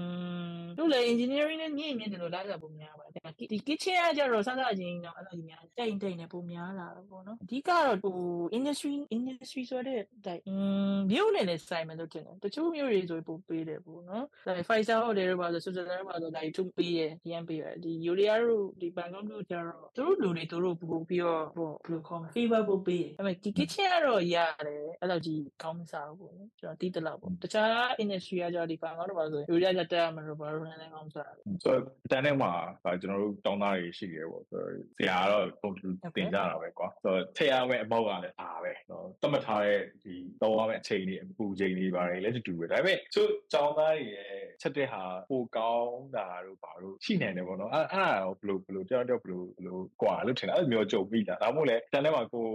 [0.60, 3.22] มသူ့လေ engineering နဲ့ညင်မြင်တယ်လို့လားစာပုံများပါတယ်
[3.52, 8.18] ဒီ kitchen ကကျတော့စစချင်းတော့အဲ့လိုများတိတ်တိတ်နဲ့ပုံများလာတော့ပေါ့နော်အဓိကတော့ဟို
[8.58, 10.56] industry industry ဆိုတဲ့တိုက်อื
[10.94, 23.88] มမြို့နယ်နဲ့ဆိုင်မယ်လို့ထင်တယ်တချို့မြို့တွေဆိုပို့ပေးတယ်ပေါ့နော်ဒါ five star hotel တွေပါဆို Switzerland ပါဆိုဒါကြီးသူပေးတယ် DM ပေးတယ်ဒီ Urea တို့ဒီ Bangkok တို့ကျတော့သူတို့လူတွေသူတို့ပို့ပြီးတော့ဟိုဘယ်လိုခေါ်မလဲ favor ပို့ပေးတယ်ဒါပေမဲ့ဒီ kitchen
[23.94, 24.38] ကတော့ရ
[24.68, 32.52] တယ်အဲ့လိုကြီးကောင်းမစားဘူးပေါ့နော်ကျွန်တော်တီးတလောက်ပေါ့တခြား industry ကကျတော့ဒီ Bangkok တို့ပါဆို Urea ကတက်ရမှာတော့ဘာလို့လဲကောင်းစားတယ်ဆိုတော့တန်းထဲမှာ
[32.84, 43.22] ဒါကျွန်တော်တို့တောင်းသားတွေရှိတယ်ပေါ့ဆိုတော့ဆရာကတော့ပုံတူတင်ကြတာပဲကွာဆိုတော့ထည့်ရမယ့်အမောက်ကလည်းအားပဲနော်တတ်မှတ်ထားတဲ့ဒီတောင်းရမယ့်အချိန်တွေအပူချိန်တွေပါတယ်လည်းတူပဲဒါပေမဲ့သူ
[43.54, 52.46] တောင်းသားတွေရဲ့ချက်တဲ့ဟာပိုကောင်းတာတို့ဘာလို့ရှိနေတယ်ပေါ့နော်အဲ့အဲ့ဒါရောဘယ်လိုဘယ်လိုတယောက်တယောက်ဘယ်လိုဘယ်လိုကွာလို့ထင်တာအဲ့လိုမျိုးကြုံပြီးတာဒါမှမဟုတ်လေတန်းထဲမှာကို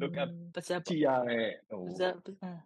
[0.00, 2.56] look at ပတ်သက်ကြည့်ရတဲ့ဟိုပတ်သက်ပတ်သက်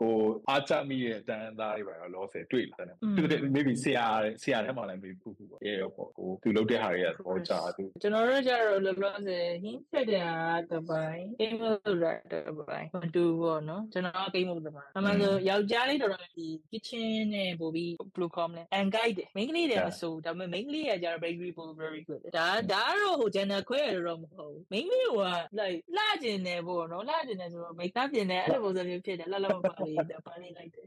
[0.00, 0.16] ကို
[0.48, 4.06] အားချမိတဲ့တန်းသားတွေပါတော့လောဆယ်တွေ့လာတယ်อืมသူတို့ maybe ဆရာ
[4.42, 10.38] ဆရာထဲမှာလည်း maybe ဖူးဖူးပေါ့ရေရောပေါ့ကိုသူလုပ်တဲ့ဟာတွေကသဘောကျသူကျွန်တော်တို့ကျတော့လောလောဆယ်ဟင်းချက်တဲ့ဟာ
[10.70, 21.36] တစ်ပိုင်းအိမ်မလို့ရတစ်ပိုင်းမတူဘူးပေါ့နော်ကျွန်တော်ကကိမ်းမှုတစ်ပိုင်းအမှန်ဆိုယောက်ျားလေးတော်တော်ဒီ kitchen နဲ့ပို့ပြီး blue com နဲ့ and guide တယ် main ကလေးတွေမဆိုဒါပေမဲ့ main ကလေးကကျတော့ very
[21.80, 25.20] very good ဒါဒါတော့ဟို general ခွဲရတော့မဟုတ်ဘူး main ကလေးက
[25.60, 30.86] like လှကျင်တယ်ပေါ့နော်လှကျင်တယ်ဆိုတော့ make up ပြင်တယ်အဲ့လိုပုံစံမျိုးဖြစ်တယ်လှလှမပါလေးဒါပါလေးလိုက်တယ်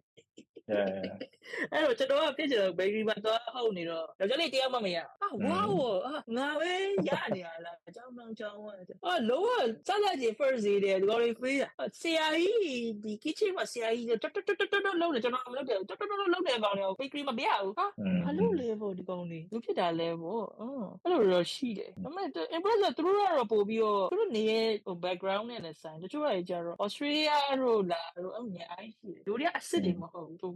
[0.70, 0.80] အဲ
[1.72, 6.72] အဲ့တော့ကျွန်တော်ကဖြစ်ချင်တော့ bakery မှာတော့ဟုတ်နေတော့ယောက်ျားလေးတရားမှမရအာဝါဝအာငါပဲ
[7.08, 8.72] ရနေရလားအကြောင်းတောင်ကြောင်းဝါ
[9.06, 11.70] အာလောကစစချင်း first day တယ်ဒီကောင်လေးဖေးတာ
[12.02, 17.86] ဆရာကြီးဒီ kitchen မှာဆရာကြီးတွတ်တွတ်တွတ်တွတ်လုံးနေကျွန်တော်မလုပ်တယ်တွတ်တွတ်တွတ်လုံးနေကောင်လေး bakery မှာမရဘူးဟာ
[18.26, 20.44] ဘာလို့လဲပေါ့ဒီကောင်လေးသူဖြစ်တာလဲပေါ့
[21.04, 24.68] အဲ့လိုတော့ရှိတယ်ဒါပေမဲ့ impressor သူတို့ကတော့ပို့ပြီးတော့သူတို့နေရဲ့
[25.06, 30.56] background နဲ့လည်းဆိုင်တချို့ကကြတော့ Australia တို့လာတို့အများကြီးရှိတယ်လူတွေကအစ်စ်တွေမဟုတ်ဘူး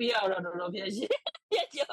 [0.00, 1.10] ပြရတော့တော်တော်ပြည့်ရှင်း
[1.50, 1.92] ပြည့်ကြော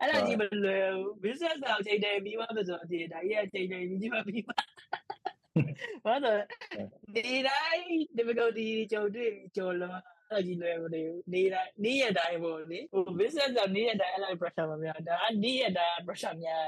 [0.00, 4.52] အဲ့ဒါကြီးမလွယ်ဘူး business တော့ချိန်တယ်ပြီးမှဆိုတော့ဒီဒါကြီးကချိန်တယ်ပြီးမှပြီးမှ
[6.04, 6.40] ဘာလို့
[7.14, 9.98] ဒီတိုင်း difficulty ကြုံတွေ့ပြီးကြုံလို့
[10.30, 16.66] အဲ့ကြီးလွယ်မနေဘူးနေတိုင်းနေရတိုင်းပေါ့လေဟို business ကနေရတိုင်းအဲ့လို pressure မများဒါကနေရတိုင်း pressure များ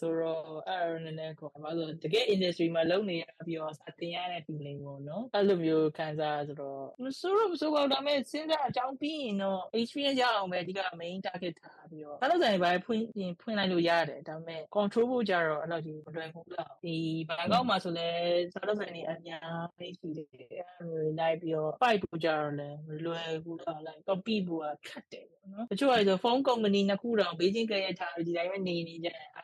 [0.00, 16.96] ဆိုတော့အဲ့ဒါနည်းနည်းခေါ်ပါဆိုတကယ် industry မှာလုပ်နေရပြီးတော့အတင်ရတဲ့ feeling ပေါ့နော်အဲ့လိုမျိုးခံစားဆိုတော့မဆိုးတော့မဆိုးပါဘူးဒါပေမဲ့စဉ်းစားအကြောင်းပြီးရင်တော့ experience ရအောင်ပဲအဓိက main target ထားပြီးတော့အဲ့လိုဆိုင်ဘာဖွင့်ရင်ဖွင့်လိုက်လို့ရတယ်ဒါပေမဲ့ control ဖို့ကြတော့အဲ့လိုကြီးမလွယ်ဘူးလားဒီ
[17.28, 18.08] ဘန်ကောက်မှာဆိုလဲ
[18.52, 29.42] စားလို့ဆိုင်နေအများကြီးရှိတယ်အဲ့လိုလိုက်ပြီးတော့ fight ဖို့ကြတော့လဲမလွယ်ဘူးလား like copy ဖို့ကခက်တယ်ပေါ့နော်တချို့ကဆိုဖုန်းကုမ္ပဏီနှစ်ခုတောင်ဘေးချင်းကရထားဒီတိုင်းပဲနေနေကြတယ်အာ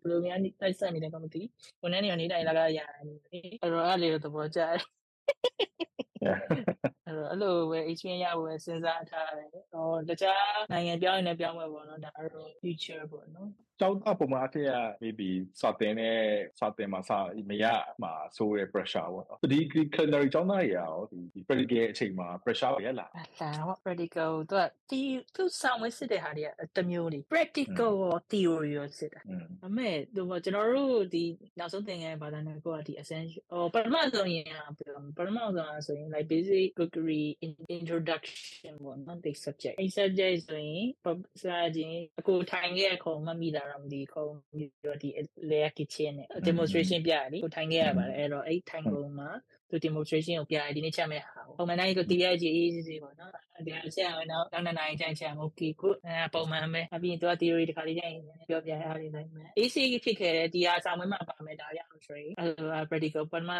[0.00, 1.42] ဘယ်လိုများတိုက်ဆက်နေတယ်ကမသိ
[1.80, 2.86] ဘူးနေ့နေ့နေတိုင်းလာကြရတယ်
[3.62, 4.80] အဲ့တော့အဲ့လေတော့သဘောကျတယ်
[7.08, 10.42] အဲ့တော့အဲ့လိုပဲ experience ရဖို့ပဲစဉ်းစားထားတယ်။ဟောတခြား
[10.72, 15.28] နိုင်ငံပြောင်းရင်လည်းပြောင်းမှာပေါ့နော်။ဒါကတော့ future ပေါ့နော်။ကျောင်းသားပုံမှန်အထက်က maybe
[15.60, 16.16] စာတင်တဲ့
[16.58, 17.18] စာတင်မှာစာ
[17.50, 17.64] မရ
[18.02, 19.58] မှာဆိုရ pressure ပေါ့နော်ဒီ
[19.94, 20.92] culinary ကျောင်းသားတွေရော
[21.34, 25.00] ဒီ practical အချိန်မှာ pressure တွေရလာအလာဟော practical တော့ဒီ
[25.34, 31.24] သူဆောင်ဝဲစစ်တဲ့ဟာတွေကတစ်မျိုးလေ practical ရော theory ရောစစ်တာอืมဒါပေမဲ့ဒီမှာကျွန်တော်တို့ဒီ
[31.58, 34.46] နောက်ဆုံးသင်ခန်းဘာသာနဲ့ကိုကဒီ essential ဟောပထမဆုံးရင်
[35.16, 36.66] ပထမဆုံးဆိုရင် like basic
[36.98, 37.24] cookery
[37.78, 40.86] introduction ပေါ့နော်ဒီ subject အဲ့ subject ဆိုရင်
[41.42, 45.08] စာချင်းအခုထိုင်ခဲ့ခုံမမိတာတော့မဒီခုံပြီးတော့ဒီ
[45.50, 49.30] layer kitchen နဲ့ demonstration ပြရတယ်ကိုထိုင်ခဲ့ရပါတယ်အဲ့တော့အဲ့ထိုင်ခုံမှာ
[49.70, 53.32] သူ demonstration ကိုပြရတယ်ဒီနေ့ချက်မဲ့ဟာပုံမှန်တိုင်းကိုတရားကြည့်အေးစီစီပေါ့နော်
[53.66, 62.46] ဒီအချက်အောင်တော့နောက်နှစ်နိုင်ချင်ချင် okay good အဲပုံမှန်ပဲအပြင်တော့ theory တခါလေးတိုင်းပြောပြရရတယ်နိုင်မယ် AC ဖြစ်ခဲ့တဲ့ဒီအားဆောင်မမှာပါမယ်ဒါရအောင်ဆိုရင်အဲ
[62.90, 63.52] practical ပထမ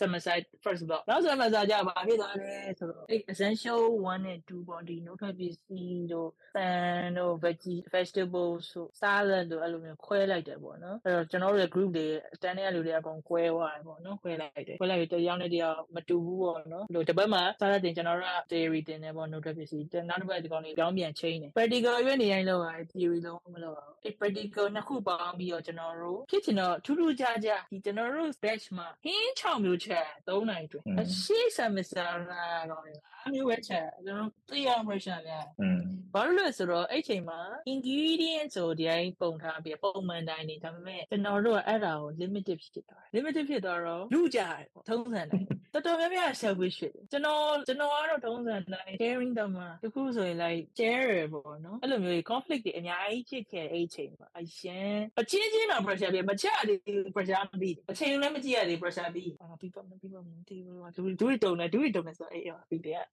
[0.00, 8.86] semester first block နောက် semester ကြပါဖြစ်သွားတယ်ဆိုတော့ essential 1နဲ့2ပေါ့ဒီ note ပစ္စည်းတို့ fan တို့ veggie vegetable ဆို
[9.00, 24.66] salad တို့အဲ့လိုမျိုးခွဲလိုက်တယ်ပေါ့နော်အဲ့တော့ကျွန်တော်တို့ရဲ့ group တွေအတန်းတဲ့လူတွေအကုန်ခွဲသွားတယ်ပေါ့နော်ခွဲလိုက်တယ်ခွဲလိုက်ပြီးတယောက်နဲ့တယောက်မတူဘူးပေါ့နော်လို့တစ်ပတ်မှာ salad တင်ကျွန်တော်တို့က theory တင်တယ်ပေါ့ note ပစ္စည်းနောက်တစ်ပတ်ဒီကောင်တွေပြောင်းပြန်ချိန်တယ် practical ရွေးနေတိုင်းလောက်ရတယ် theory လုံးမလောက်အောင်အဲ့ practical
[24.74, 32.82] နှစ်ခုပေါင်းပြီးတော့ကျွန်တော်တို့ဖြစ်ချင်တော့ထူးထူးခြားခြားဒီကျွန်တော်တို့ batch မှာဟင်း6မျိုးချက်3နိုင်တွင်အရှိ semester လာတော့
[33.26, 35.80] အမျိုးပဲချက်ကျွန်တော်သိအောင် pressure လဲอืม
[36.14, 37.40] ဘာလို့လဲဆိုတော့အဲ့ချိန်မှာ
[37.72, 45.39] ingredient ဆိုဒီတိုင်းပုံထားပြီးပုံမှန်တိုင်းနေဒါပေမဲ့ကျွန်တော်တို့ကအဲ့ဒါကို limited ဖြစ်သွားတယ် limited ဖြစ်သွားတော့လူကြတယ်ပေါ့ထုံးစံတိုင်း
[45.72, 63.04] တော်တော်များများ selfish ဖြစ်တယ်ကျွန်တော်ကျွန်တော်ကတော့ထုံးစံတိုင်း sharing တော့မှာတခုဆိုရင် like share ပေါ့နော်အဲ့လိုမျိုး conflict တွေအများကြီးဖြစ်ခဲ့အဲ့ချိန်မှာအရင်အချင်းချင်းတော့ pressure ပြမချသေးဘူး pressure မပြီးအချိန်လည်းမကြည့်ရသေး pressure ပြီးအာပြီးပါမပြီးပါမတီးဘူးဒူဒူတုံနေဒူတုံနေဆိုအဲ့ရောပြီးတယ်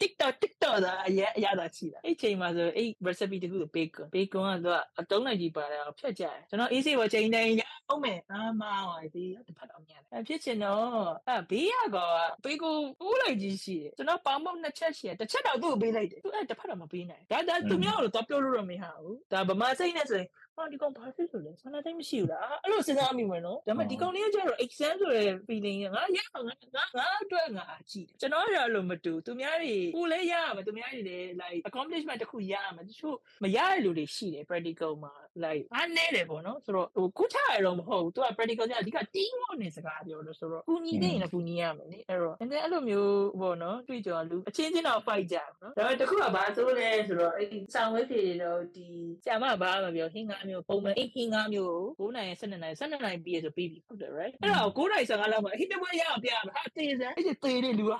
[0.00, 10.84] TikTok TikTok ဒါအရအရသာရှိတာအဲ့ချိန်မှာဆိုအဲ့ recipe တခုကို bacon bacon ကတော့အတုံးလိုက်ကြီးပါတယ်အောင်ဖြတ်ကြတယ်ကျွန်တော် easy ပေါ်ချိန်တိုင်းရအောင်မယ်အာမအောင်ဒီတစ်ဖက်တော့မြန်တယ်အဖြစ်ချင်တော့
[11.28, 11.98] အဲဘေးက
[12.44, 35.12] bacon ဦးလိုက်ကြီးရှိတယ်ကျွန်တော်ပေါင်ပေါက်နှစ်ချက်ရှိတယ်တစ်ချက်တော့သူ့ကိုပေးလိုက်တယ်သူအဲ့တစ်ဖက်တော့မပေးနိုင်ဒါဒါသူများကိုတော့ပြောလို့တော့မရဘူးဒါဗမာစိတ်နဲ့ဆိုရင် ဟာဒီကောင်ဘာဖြစ်လို့လဲဆန္ဒတိုင်းမရှိဘူးလားအဲ့လိုစဉ်းစားမိမယ်နော်ဒါပေမဲ့ဒီကောင်လေးကကျတော့ exam ဆိုတဲ့ feeling ကငါရငါငါငါအတွက်ငါကြည့်ကျွန်တော်ရလို့မတူသူများတွေကိုလည်းရရမယ်သူများတွေလည်း like accomplishment တစ်ခုရရမယ်တချို့မရတဲ့လူတွေရှိတယ် practical မှာ
[35.44, 48.86] like အားနည်းတယ်ပေါ့နော်ဆိုတော့ဟိုခုချရတော့မဟုတ်ဘူးသူက practical ကျအဓိက team work နဲ့စကားပြောလို့ဆိုတော့ကူညီတဲ့ရင်လည်းကူညီရမယ်လေအဲ့တော့ and then အဲ့လိုမျိုးပေါ့နော်တွေ့ကြလူအချင်းချင်းတော့ fight ကြနော်ဒါပေမဲ့တခုကဘာဆိုလဲဆိုတော့အဲ့ဆောင်းဝဲဖြေတော့ဒီ
[49.24, 57.92] ဆရာမဘာမှမပြောဟင်းကားမျိုးပုံမှန်အိတ်ဟင်းကားမျိုးကို9နိုင်12နိုင်12နိုင်ပြီးရဆိုပြီးပြီဟုတ်တယ် right အဲ့တော့9နိုင်15လောက်မှာဟင်းတပွဲရအောင်ပြရမှာဟာတေးစမ်းအဲ့ဒီတေးတဲ့လူက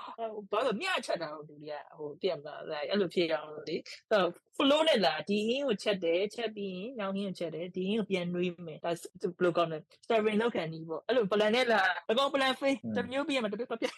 [0.53, 3.77] ဘာလို့မြချက်တာလို့လူတွေကဟိုတည့်မလားအဲ့လိုဖြစ်အောင်လို့လေ
[4.11, 8.99] ဆိုတော့ flow နဲ့လာဒီဟင်းကိုချက်တယ်ချက်ပြီးရင်နောက်ဟင်းကိုချက်တယ်ဒီဟင်းကိုပြန်နှွေးမယ်ဒါဘယ်
[9.45, 13.95] လိုကောင်းလဲ serving လောက်ခံနီးပေါ့အဲ့လို plan နဲ့လာအကောင် plan face တမျိုးပြီးရမှာတပြက်ပြက်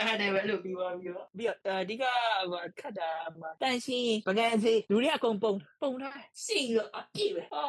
[0.00, 2.04] အဲ့ဒါပဲလို့ပြီးသွားပြီးတော့ပြီးတော့အဓိက
[2.50, 7.64] ဟိုခတ်တာမှာတန်ရှင်းပကံစီလူတွေအကုန်ပုံပုံထားစီရောအပြည့်ပဲအာ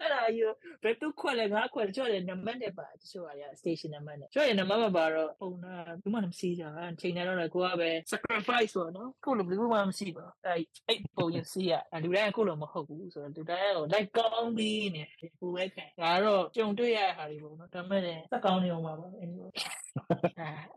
[0.00, 11.72] အဲ့ဒါရောဘယ်သူခွက်လဲငါခွက်ကြော်တယ်နံပါတ်နဲ့ပါတချို့ဟာရ station နံပါတ်နဲ့ကြော်ရနံပါတ်မပါတော့ပုံတာဘူးမှမစီးကြဘူးချိန်နေတော့လည်းကိုကပဲ sacrifice ပေါ့နော်ကိုလိုဘူးမှမစီးပါအဲ့အဲ့ပုံရင်စီးရ
[12.04, 15.02] လူတိုင်းကိုလိုမဟုတ်ဘူးဆိုတော့လူတိုင်းကို like ကောင်းပြီးနေ
[15.38, 19.50] ပူပဲခံဒါတော့ကြုံတွေ့ရတဲ့ဟာတွေပေါ့နော်ဒါပေမဲ့စက်ကောင်းနေအောင်ပါပါ anyway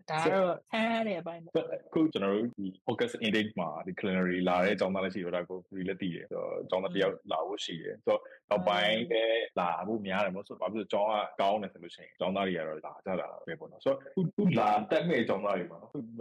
[0.10, 1.54] ဒါတော့ဆန်းရတဲ့အပိုင်းပေါ့
[1.94, 15.80] ခုကျွန်တော်တို့ဒီ focus intake မှာဒီ culinary လာတဲ့အကြောင်းသားလည်းရှိတော့ဒါကို free လက်တည်တယ်ဆိုတော့အကြောင်းသားတစ်ယောက်လာဖို့ရှိတယ်ဆိုတော့နောက်ပိုင်းလည်းလာဖို့များတယ်မဟုတ်ဆိုတော့ဘာဖြစ်လို့အကြောင်းကကောင်းတယ်ဆိုလို့ရှိရင်အကြောင်းသားတွေကတော့လာကြတာပဲပေါ့နော်ဆိုတော့ခုခုလာတက်မဲ့အကြောင်းသားတွေမှာ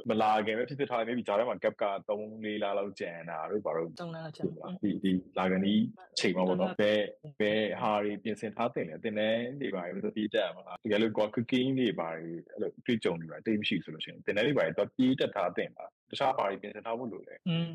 [0.09, 4.45] မလာခင်ပဲဖြစ်ဖြစ်ထားတယ် maybe ဂျာထဲမှာ gap က3 4လလောက်ကျန်တာတို့ဘာလို့တုံးလာချက်
[4.83, 5.74] ဒီဒီလာကန်ဒီ
[6.18, 7.01] ချိန်မှာပေါ့နော်ဘယ်
[7.41, 12.26] ဘယ်ဟာတွေပြင်ဆင်ထားတင်လဲတင်တဲ့တွေပါလို့ဒီတက်မှာတကယ်လို့ကွာ cooking တွေပါအဲ့
[12.61, 17.68] လိုတွေ့ကြုံနေပါတိတ်မရှိဆိုလို့ရှိရင်တင်တဲ့လေးပါတော့ပြေးတက်ထားတင်ပါတခြားပါရီပြင်ဆင်ထားဖို့လိုတယ်อืม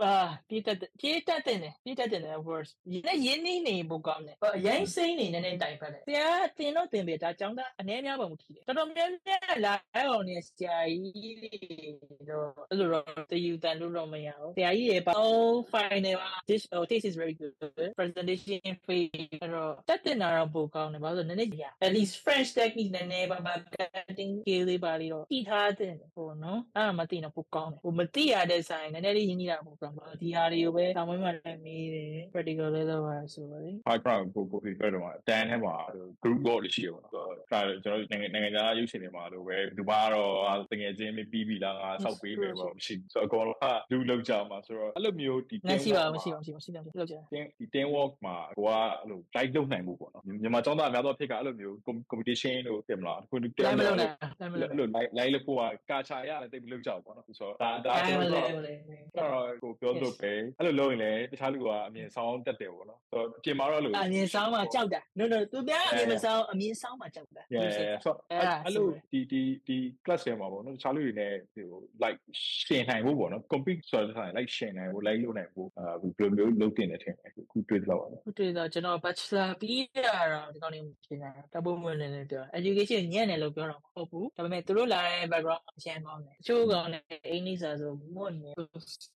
[0.00, 0.16] ပါ
[0.48, 6.26] ပြေးတက်ပြေးတက်တယ်ပြေးတက်တယ် of course ရင်းရင်းနေနေပိုကောင်းတယ်အရင်စိမ့်နေနေနေတိုင်ဖက်တယ်ဆရာ
[6.58, 15.26] တင်တော့တင်ပြီဒါကြောင်းသားအနည်းများပုံမထီတယ်တော်တော်များများလာအောင်နေဆရာကြီးတော့အဲ့လိုတော့တယူတန်လို့တော့မရဘူးဆရာကြီးရဲ့ပေါ့
[15.72, 16.18] final
[16.48, 17.52] this oh this is very good
[17.98, 19.10] presentation phase
[19.42, 35.74] အဲ့တော့တက်တင်တာတော့ပိုကောင်းတယ်ဘာလို့လဲနည်းနည်းရ at least french technique နည်းနည်းပါပါ cutting skill လေးပါလေးတော့တည်ထားတဲ့ပေါ့နော်အဲ့ဒါမသိတော့ပိုကောင်းတယ်ဟိုမသိရတဲ့ဆိုင်နည်းနည်းလေးရင်းနေတာပိုကောင်းပါဒီဟာတွေကိုပဲတောင်းမမှလည်းမေးတယ် practical လေးတော့ပါဆိုပါလေ high ground ကိုကိုပြီးပြောတော့တန်ထဲမှာ
[36.22, 40.30] group goal တွေရှိရပါတော့ဒါကျွန်တော်နိုင်ငံနိုင်ငံခြားရုပ်ရှင်တွေမှာလို့ပဲဒီမှာတော့
[40.72, 51.74] တကယ်ချင်းပြီးပြီလားငါစောက်ပေးမယ်ပေါ့မရှိဆိုတော့အကောင်လုံးဟာလူလောက်ကြမှာဆိုတော့အဲ့လိုမျိုးဒီမရှိပါဘူးမရှိပါဘူးမရှိပါဘူးလောက်ကြတင်းဒီ team work မှာကိုကအဲ့လို live လုပ်နိုင်မှုပေါ့နော်မြန်မာကျောင်းသားအများသောဖြစ်ကအဲ့လိုမျိုး
[52.10, 58.74] competition လို့ပြင်မလားခုဒီတိုင်းမလုပ်နိုင်တိုင်းမလုပ်အဲ့လို live live လို့ပို့ကကာချာရတယ်တိတ်မလုပ်ကြဘူးပေါ့နော်ဆိုတော့ဒါဒါတိုင်းမကျွန်လုပ်တော်ဘူးလေ
[59.16, 59.30] တော့
[59.62, 68.16] ကိုပြောလို့ပဲအဲ့လိုလုပ်ရင်လည်းတခြားလူကအမြင်ဆောင်တက်တယ်ပေါ့နော်ဆိုတော့ပြင်မှာတော့လို့အမြင်ဆောင်မှာကြောက်တာ no no သူများအမြင်မဆောင်အမြင်ဆောင်မှာကြောက်တာ yeah ဆိုတော့
[68.64, 71.68] အဲ့လိုဒီဒီဒီ class ထဲမှာပေါ့နော်တခြားလူတွေနဲ့ဟို
[72.04, 72.20] like
[72.66, 88.50] ရှင်နိုင်ဖို့ပေါ့နော် compete ဆိုတဲ့ဆိုင် like ရှင်နိုင်ဖို့ like လုပ်နိုင်ဖို့အာဘယ်လိုမျိုးလုပ်တင်တယ်ထင်တယ်ခုတွေ့တော့ပါဟုတ်တယ်တော့ကျွန်တော် bachelor ပြီးရတော့ဒီကောင်းနေပြင်တာတပုံဝင်နေတယ်ပြော education ညံ့တယ်လို့ပြောတော့မဟုတ်ဘူးဒါပေမဲ့သူတို့လာတဲ့ background အရှင်းကောင်းတယ်အချို့ကောင်းတယ်အင်္ဂလိပ်စာဆိုမွတ်နေ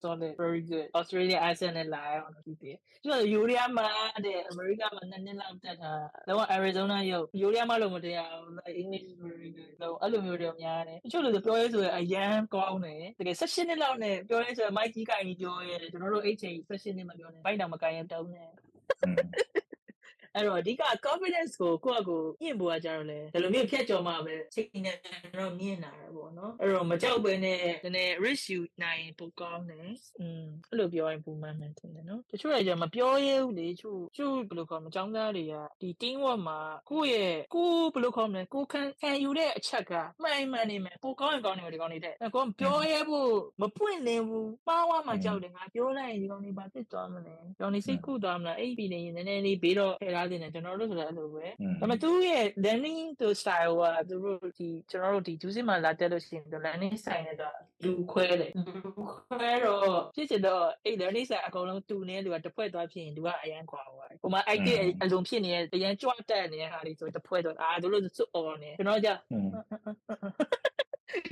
[0.03, 3.89] solid very good Australia accent နဲ့လာအောင်လို့ဒီတယ်ကျတော့ယူရီးယားမှာ
[4.26, 5.93] တဲ့ America မှာနှစ်နှစ်လောက်တက်တာ
[6.28, 18.49] တော့ Arizona ရောက်ယူရီးယားမှာလို့မတရားဘူး like English very good တော့အဲ့လိုမျိုးတွေများတယ်တချို့လူတွေပြောရဲဆိုရင်အရန်ကောင်းတယ်တကယ်16နှစ်လောက်နဲ့ပြောရဲဆိုရင် mic ကြီးကိုင်ပြီးပြောရဲကျွန်တော်တို့အဲ့ချိန်16နှစ်မပြောနဲ့ဘိုက်တောင်မကိုင်ရတုံးနဲ့
[20.36, 24.96] အဲ့တော့အဓိက confidence ကိုကိုယ့်အကိုညှင့်ဖို့ကကြတော့လေဒီလိုမျိုးဖြတ်ကျော်မှပဲချိန်နဲ့
[25.39, 29.89] တော့မြင်လာတာပေါ့နော်အဲ့တော့မကြောက်ပဲနဲ့နည်းနည်း risk ယူနိုင်ပိုကောင်းတယ်
[30.20, 43.30] อืมအဲ့လိုပြောရင်ပုံမှန်မှန်တယ်နော်တချို့တွေကမပြောရဲဘူးလေချို့ချို့ဘယ်လိုခေါ်မចောင်းသားတွေကဒီ team work မှာကိုယ့်ရဲ့ကိုယ်ဘယ်လိုခေါ်မလဲကိုခံခံယူတဲ့အချက်ကမှန်မှန်နေမယ်ပိုကောင်းရင်ကောင်းတယ်ဒီကောင်းနေတဲ့ကိုယ်ပြောရဲဖို့
[43.62, 51.51] မပွင့်လင်းဘူးပါဝါမှကြောက်တယ်ငါပြောလိုက်ရင်ဒီကောင်းနေဘာဖြစ်သွားမလဲဒီကောင်းနေစိတ်ကူသွားမလားအဲ့ဒီနေရင်နည်းနည်းလေးဘေးတော့ထည့်ထား တင်တယ်ကျွန်တော်တို့ဆိုလည်းအဲ့လိုပဲဒါ
[51.81, 57.55] ပေမဲ့သူရဲ့ learning to style ကသူတို့ဒီကျွန်တော်တို့ဒီ juice မှာလာတက်လို့ရှိရင် learning style နဲ့တော့
[57.85, 58.91] လူခွဲတယ်လူ
[59.31, 69.11] ခွဲတော့ဖြစ်ချင်တော့အဲ့ learning style အကုန်လုံးတူနေလူကတစ်ဖွဲ့သွားဖြစ်ရင်သူကအရန်ခွာသွားတယ်။ဟိုမှာ idea အလုံးဖြစ်နေတဲ့အရန်ကြွတက်နေတဲ့ဟာလေးဆိုတစ်ဖွဲ့တော့အာသူတို့စွတ် on နေကျွန်တော်ကြ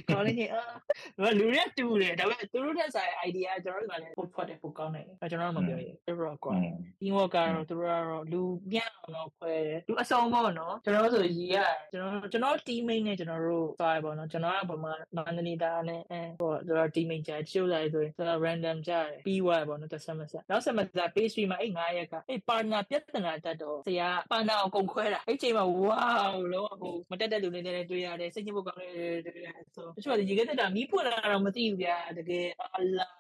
[0.09, 6.55] ကောင်းနေအာလူတွေတူတယ်ဒါပေမဲ့သူတို့တဲ့ဆိုင် idea ကျွန်တော်တို့ကလည်းပို့ဖွက်တယ်ပို့ကောင်းတယ်အဲကျွန်တော်တို့မပြောရဘူးအဲ့တော့ကွာ
[7.01, 11.57] team work ကတော့သူတို့ကတော့လူပြန့်အောင်တော့ခွဲတယ်လူအစုံပေါ့နော်ကျွန်တော်ဆိုရီရ
[11.93, 26.35] ကျွန်တော်ကျွန်တော် team mate နဲ့ကျွန်တော်တို့သွားပေါ့နော်ကျွန်တော်ကဘာမှမန္တလေးသားနဲ့အဲဟိုကျွန်တော် team mate ကြာချိုးလိုက်ဆိုရင်ကျွန်တော် random ကြာတယ်ပြီးသွားပေါ့နော်တစ်ဆက်မဆက်နောက်ဆက်မဆက် pastry မှာအဲ့9ရက်ကအဲ့ partner ပြဿနာတတ်တော့ဆရာ partner အောင်ကုန်ခွဲတာအဲ့ချိန်မှာ wow
[26.53, 28.91] လုံးဝဟိုမတက်တဲ့လူတွေနဲ့တွေ့ရတယ်စိတ်ညစ်ဖို့ကောင်းတယ်
[29.27, 32.47] တွေ့ရတယ်ဆိုတချို့ကရေခဲတက်တာမီးဖွင့်လာတော့မသိဘူးဗျာတကယ်
[32.77, 33.12] အလား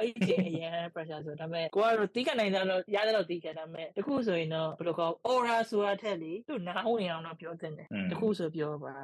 [0.00, 8.94] အဲ့ဒီအရင် pressure ဆိုဒါပေမဲ့ကိုကတော့တီးခနိုင်တယ်လို့ရတယ်လို့တီးခဒါပေမဲ့တခုဆိုရင်တော့ဘယ်လိုခေါ် aura ဆိုတာထက်လေသူနားဝင်အောင်တော့ပြောတင်တယ်တခုဆိုပြောပါ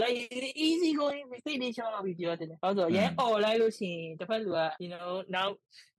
[0.00, 0.18] like
[0.66, 5.48] easy going စိတ်လေးချောပြီးပြောတင်တယ်ဟုတ်ဆိုရဲ all လိုက်လို့ရှိရင်တစ်ဖက်လူက you know now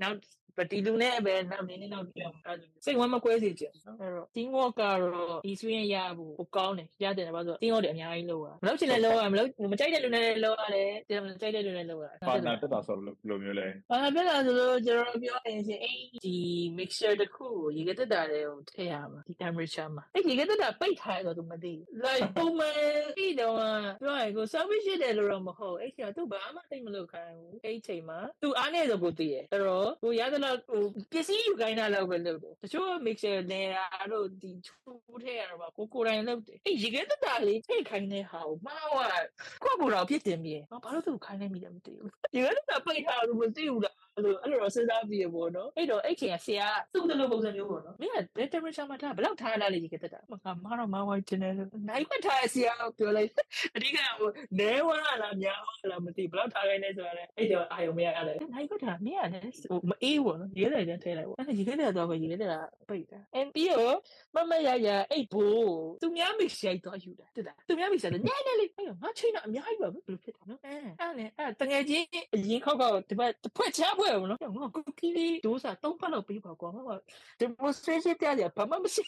[0.01, 0.11] now
[0.57, 12.95] ပတီလူနဲ့ပဲနောက်နေနေတော့ပြောအဲ့စိတ်ဝမ်းမကွဲစေချင်နော်အဲ့တော့ team work ကတော့ဒီဆွေးရရဖို့ကိုကောင်းတယ်ရတယ်ဘာလို့ team work တွေအများကြီးလုပ်ရမလုပ်ချင်လည်းလုပ်ရမလုပ်မကြိုက်တဲ့လူနဲ့လည်းလုပ်ရတယ်တယ်မကြိုက်တဲ့လူနဲ့လုပ်ရပါနာတက်တာဆို
[13.29, 16.37] လိုမျိုးလဲဘာဖြစ်လဲဆိုတော့ကျွန်တော်ပြောရင်ရှင်အဲ့ဒီ
[16.77, 22.77] mixture တစ်ခုကိုရေကတက်တာတွေကိုထည့်ရမှာဒီ temperature မှာအဲ့ရေကတက်တာပိတ်ထားရတော့သူမသိဘူး like ပုံမှန်
[23.17, 23.55] ပြီးတော့
[24.01, 30.81] ပြောရင်ကို service ရှိတယ်လို့တော့မဟုတ်အဲ့ချိန်ကသူဘာမှသိမလို့ခိုင်းဘူးအဲ့ချိန်မှာသူအားနေဆိုကိုသိရအဲ့တော့ကိုရသလောက်ဟို
[31.11, 39.23] ပစ္စည်းယူခိုင်းတာလောက်ပဲလုပ်တယ်တချို့ mixture နေတာတို့ဒီချိုးထည့်ရတော့ကိုကိုယ်တိုင်လုပ်တယ်အဲ့ရေကတက်တာလေးထိတ်ခိုင်းတဲ့ဟာကိုမှားသွား
[39.63, 48.17] ကိုကိုတော့ဖြစ်တင်ပြေဘာလို့သူခိုင်းနေမိတယ်မသိဘူးရေကတက်တာပိတ်ထားလို့မသိဘူးလား အဲ့လိုအဲ့လိုတော့စဉ်းစားပြီးရပေါ့နော်အဲ့တော့အဲ့ချိန်ကဆရာသူ့တလို့ပုံစံမျိုးပေါ့နော်မင်းက
[48.53, 51.53] temperature မှာထားဘယ်လောက်ထားရလဲရေကတက်တာမကမတော့မဝိုင်းတင်တယ်
[51.89, 53.29] နိုင်ခွထားဆရာပြောလိုက်
[53.75, 62.43] အဓိကဟိုနဲဝါလားများဝါလားမသိဘယ်လောက်ထားခိုင်းလဲဆိုတော့အဲ့တော့အာယုံမရရတယ်နိုင်ခွထားမင်းကလည်းဟိုမအေးဘူးနော်ရေတယ်တန်းထဲလိုက်ပေါ့အဲ့ရေတယ်တော့ပဲရေတယ်က
[62.89, 63.95] ပိတ်တာအဲ့ပြီးတော့
[64.35, 76.95] မမရရအဲ့ဘိုးသူများမိရှိုက်တော့ယူတာတက်တာသူများမိရှိုက်တော့နဲနဲလေးအဲ့ငါချိန်တော့အများကြီးပါဘယ်လိုဖြစ်တာနော်အဲအဲ့လေအဲ့တငယ်ချင်းအရင်ခောက်ခောက်ဒီဘက်တစ်ဖွဲ့ချဖွဲ့ဘူးနော်ငါကုကီးလေးဒိုးစာသုံးဖက်လောက်ပေးပါကွာငါ
[77.41, 79.03] demonstration တရားရဘာမှမရှိ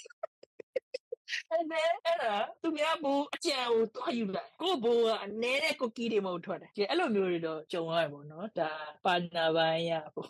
[1.49, 8.71] အဲ့ဒါအဲ့ဒါသူများဘူအကြံကိုတွားယူလိုက်ကိုဘူကအနည်းတဲ့ကိုကီတွေမဟုတ်ထွက်တယ်ဒီအဲ့လိုမျိုးတွေတော့ကြုံရတယ်ပေါ့နော်ဒါ
[9.05, 10.29] ပါနာပိုင်းရပေါ့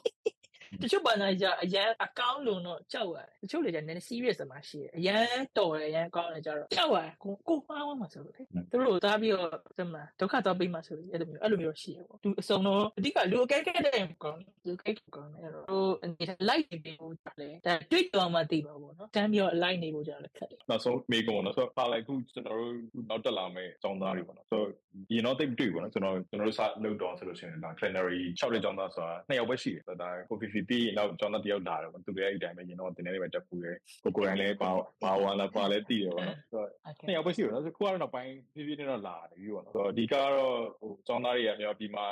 [0.82, 17.12] တချို့ပါနာကြအရန်အကောင်းလုံးတော့ကြောက်ရတယ်တချို့လေကျနည်းနည်း serious မှာရှိတယ်အရန်တော်တယ်အရန်ကောင်းတယ်ကြတော့ကြောက်ရတယ်ကိုကိုမှားသွားမှာဆိုလို့လေသူတို့သားပြီးတော့စမဒုက္ခတော့ပြီးမှဆိုလို့အဲ့လိုမျိုးအဲ့လိုမျိုးရှိရပေါ့သူအစုံတော့အဓိကလူအကဲကဲတဲ့ကောင်းလူကဲကောင်းတယ်အဲ့တော့အနေနဲ့ light နေပြီးတော့
[17.42, 22.74] လေဒါတွေ့တော်မှသိပါပေါ့နော်တမ်းပြီးတော့ light နေဖို့ကြတော့ခက်တယ်နောက်ဆုံးမေကွန်နော်ဆိုတော့ပါလိုက်ခုကျွန်တော်တို့
[23.10, 24.68] နောက်တက်လာမယ့်ចောင်းသားတွေပေါ့နော်ဆိုတော့
[25.10, 34.70] ဒီတော့တိတ်တွေ့ပေါ့နော်ကျွန်တော်ကျွန်တော်တို့စလုပ်တော့ဆိုလို့ရှိရင်ဒါ culinary 6တဲ့ចောင်းသားဆိုတာနှစ်ယောက်ပဲရှိတယ်ဆိုတော့ဒါ coffee fee ပြီးနောက်ចောင်းသားတစ်ယောက်လာတယ်ပေါ့သူတွေအဲ့ဒီတိုင်းပဲရင်တော့တင်နေနေပဲတက်ပူတယ်ကိုကိုတိုင်းလည်းပါ
[35.04, 37.06] ပါဝါလာပါလည်းတည်တယ်ပေါ့နော်ဆိုတော့ Okay.
[37.08, 42.06] နှစ်ယောက်ပဲရှိတယ်နော်ဆိုခုကတော့နောက်ပိုင်းဖြည်းဖြည်းနဲ့တော့လာတယ်ပြီးပေါ့နော်ဆိုတော့ဒီကတော့ဟိုចောင်းသားတွေကမြောက်ဒီမှာ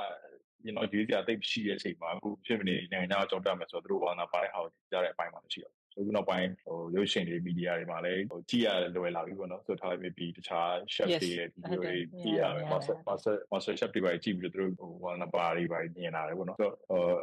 [0.65, 16.75] ရင်တော့ရွေးစရာတိတ်ရှိတဲ့အချိန်မှာအခုဖြစ်နေနိုင်ငံခြားကြောက်တတ်မယ်ဆိုတော့သူတို့ဘာသာပါတဲ့ဟာကိုကြားတဲ့အပိုင်းမှာရှိတော့ ဆိုတော့နောက်ပိုင်းဟိုရုပ်ရှင်တွေမီဒီယာတွေမှာလည်းဟိုကြည့်ရလွယ်လာပြီပေါ့နော်ဆိုတော့ထားလိုက်ပြီးတခြား chef တွေရဲ့ video တွေကြည့်ရမယ် master master master chef တွေပါကြည့်ပြီးတော့သူတို့ဟိုဘာသာပါတွေပါမြင်လာတယ်ပေါ့နော်ဆိုတော့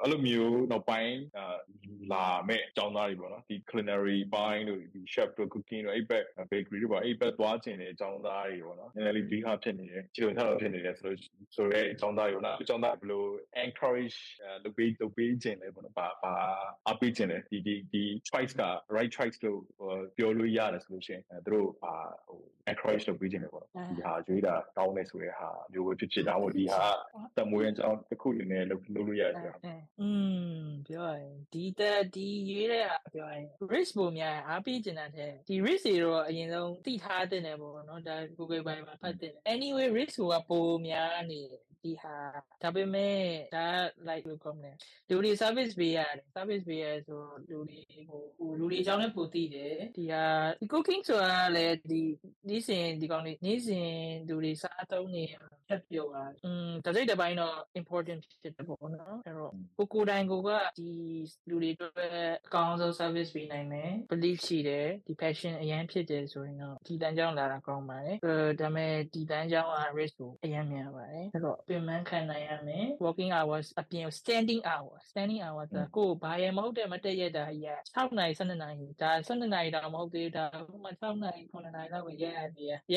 [0.03, 1.17] အဲ့လိုမျိုးနောက်ပိုင်း
[2.13, 11.19] လာမဲ့အကြောင်းသားတွေပေါ့နော်ဒီ culinary ပိုင်းတို့ဒီ chef တို့ cooking တို့အဲ့ဘက် bakery တို့ပါအဲ့ဘက်သွားကျင်တဲ့အကြောင်းသားတွေပေါ့နော်နည်းနည်းလေးဒီဟာဖြစ်နေတယ်ခြေုံထားတော့ဖြစ်နေတယ်ဆိုလို့
[11.57, 13.25] ဆိုရဲအကြောင်းသားတွေနော်အကြောင်းသားဘယ်လို
[13.65, 14.19] encourage
[14.65, 16.35] လုပ်ပေးလုပ်ပေးခြင်းလဲပေါ့နော်ပါပါ
[16.91, 18.63] အပေးခြင်းလဲဒီဒီဒီ choice က
[18.97, 19.61] right choice လို့
[20.17, 21.95] ပြောလို့ရတယ်ဆိုလို့ရှိရင်သူတို့အာ
[22.27, 22.41] ဟို
[22.71, 26.85] encourage လုပ်ပေးခြင်းလဲပေါ့နော်ဒီဟာရွေးတာကောင်းတယ်ဆိုတဲ့ဟာမျိုးပဲဖြစ်ဖြစ်ဒါမှမဟုတ်ဒီဟာ
[27.37, 29.55] တမွေးအကြောင်းတစ်ခုအနေနဲ့လုပ်လုပ်လို့ရတယ်ဆိုတာ
[30.01, 30.11] อื
[30.61, 32.85] มပြောရရင်ဒီတက်ဒီရွေးတဲ့
[33.15, 35.11] ပြောရရင် risk ပုံများအားပေးကျင်တဲ့
[35.49, 41.41] ဒီ risk တွေတော့အရင်ဆုံးသိထားတဲ့တယ်ပေါ့နော်ဒါ Google ဘိုင်မှာဖတ်တဲ့ anyway risk ကပုံများနေ
[41.85, 42.15] ဒီဟာ
[42.63, 43.17] ဒါပေမဲ့
[43.57, 43.67] ဒါ
[44.09, 44.77] like လို့ကောင်းတယ်
[45.09, 47.21] လူတွေ service ပေးရတယ် service ပေးရဆို
[47.51, 50.25] လူတွေဟိုဟိုလူတွေအကြောင်းလည်းပိုသိတယ်ဒီဟာ
[50.61, 52.01] ဒီ cooking ဆိုတာလည်းဒီ
[52.49, 53.91] နေ့စဉ်ဒီကောင်လေးနေ့စဉ်
[54.29, 55.25] လူတွေစားသုံးနေ
[55.69, 60.91] ချက်ပြောတာอืมတစိတ်တစ်ပိုင်းတော့ important ဖြစ်တယ်ပေါ့နော်အဲ့တော့ကိုကိုတိုင်းကိုကဒီ
[61.49, 61.93] လူတွေအတွက်
[62.47, 75.69] အကောင်းဆုံး service ပေးနိုင်မယ် belief ရှိတယ်ဒီ passion အရင်ဖြစ်တယ်ဆိုရင်တော့ဒီတန်းကြောင်းလာတာကောင်းပါတယ်အဲဒါပေမဲ့ဒီတန်းကြောင်းက risk ကိုအရင်များပါတယ်အဲ့တော့ပြင်ပန်းခံနိုင်ရမယ် working hours အပြင် standing hours standing hours
[75.77, 82.97] ကကိုယ်ဘာရမဟုတ်တဲ့မတက်ရတာကြီး6နာရီ12နာရီဒါ12နာရီတော့မဟုတ်သေးဒါဥပမာ6နာရီ9နာရီလောက်ပဲရရတယ်ရ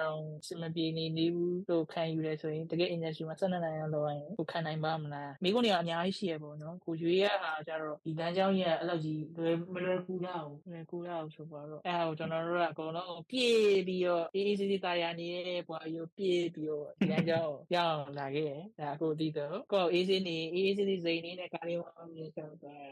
[0.00, 17.60] အောင်စမပြေနေနေဘူးလို့ခံယူရဲဆိုရင်တကယ် industry မှာ12နာရီလောက်လောက်ရင်ကိုခံနိုင်ပါမလားမိကုန်းတွေကအများကြီးရှိရပေါ့နော်ကိုရွေးရတာကြတော့ဒီတန်းကြောင်းကြီးအဲ့လောက်ကြီးလွယ်မလွယ်ကူတော့ဘူးလွယ်ကူတော့ဆိုပါတော့အဲ့ဒါကိုကျွန်တော်တို့ကအကုန်လုံးပြေးပြီးတော့အေးအေးဆေးဆေးတာယာနေတဲ့ဘွားရိုပြေးပြီးတော့ဒီတန်းကြောင်းကို
[17.92, 22.84] ရောက်လာခဲ့တယ်ဒါကိုသိတော့ကိုအေးဆေးနေအေးအေးဆေးဆေးစိန်နေတဲ့ကားလေးဝမ်းမြေဆောက်သွား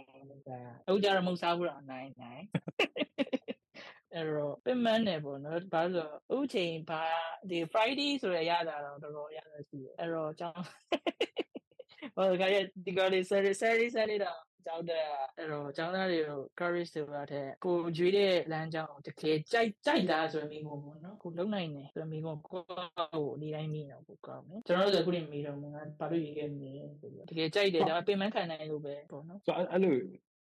[0.49, 2.43] တာအခုကြတော့မဟုတ်စားဘူးတော့နိုင်နိုင်
[4.15, 7.03] အဲ့တော့ပင်မနဲ့ပေါ့နော်ဘာလို့ဥချိန်ဘာ
[7.51, 10.63] ဒီ Friday ဆိုရရတာတော့တော်တော်ရတာရှိတယ်အဲ့တော့ကျောင်း
[12.17, 15.05] ဟိုကရဒီကလေး Saturday Saturday Saturday တော့ ကျောင်းတဲ့
[15.39, 29.97] အဲ့တော့ကျောင်းသားတွေကို courage ဆိုတာတဲ့ကိုကြွေးတဲ့လမ်းကြောင်းတကယ်ကြိုက်ကြိုက်တာဆိုရင်မိကုန်ပေါ့နော်ကိုလုံနိုင်တယ်ဆိုရင်မိကုန်ကိုကိုဒီတိုင်းမိတော့ပိုကောင်းတယ်ကျွန်တော်တို့ကခုနေမိတော့ငါဘာလို့ရေးခဲ့မလဲဆိုပြီးတကယ်ကြိုက်တယ်ဒါပေမဲ့ပင်မခံနိုင်လို့ပဲပေါ့နော်ဆိုအဲ့လို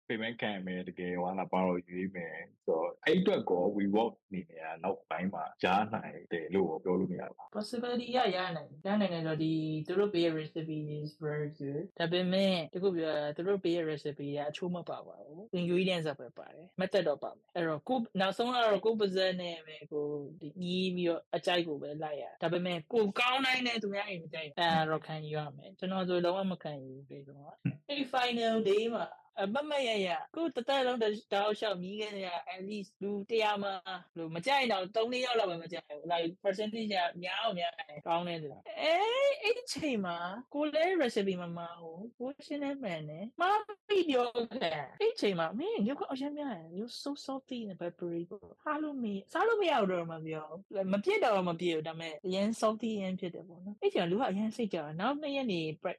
[0.09, 2.35] payment ခံမယ်တကယ်ဟောလာပါတော့ရွေးမယ်
[2.67, 9.53] ဆိုတော့အဲ့အတွက်ကို we work နေနေရနောက်ပိုင်းမှာကြားနိုင်တယ်လို့ပြောလို့မရဘူး possibility ရရနိုင်ရနိုင်တယ်တော့ဒီ
[9.87, 20.05] သူတို့ပေး recipe is very good ဒါပေမဲ့တခုပြောသူတို့ပေး recipe ကအချိုးမပါပါဘူး ingredients ပဲပါတယ် method တော့ပါမယ်အဲ့တော့ကိုနောက်ဆုံးကတော့ကိုပါဇက်နဲ့ပဲကို
[20.41, 27.53] ဒီညီးပြီးတော့အကြိုက်ကိုပဲလိုက်ရဒါပေမဲ့ကိုကောင်းနိုင်တဲ့သူများအိမ်မကြိုက်အဲ့တော့ခံယူရမယ်ကျွန်တော်ဆိုလုံးဝမခံယူဘူးပြေတော့
[27.89, 29.07] အဲ့ final day မှာ
[29.41, 33.75] အမမရရကိုတသက်လုံးတောက်လျှောက်မြည်ခဲ့ရ at least လူ100မှာ
[34.19, 38.95] လို့မကြိုက်တော့3 4ယောက်လောက်ပဲမကြိုက်ဘူး like percentage ကများအောင်များတယ်ကောင်းတယ်ဆိုတာအဲ
[39.43, 40.17] အဲ့ဒီချိန်မှာ
[40.55, 43.43] ကိုလဲ recipe မမဟုတ်ကိုရှင်းနေမှန်တယ်မ
[43.89, 48.23] ပြီးပြောခဲ့အဲ့ချိန်မှာမင်းညကအရင်များတယ် you so salty and peppery
[48.65, 50.47] ဟာလို့မစားလို့မရတော့မှပြော
[50.93, 55.95] မပြစ်တော့မပြစ်ဘူးဒါပေမဲ့အရင် salty ရင်းဖြစ်တယ်ပေါ့နော်အဲ့ချိန်ကလူကအရင်စိတ်ကြတာနောက်နှစ်ရက်နေဟို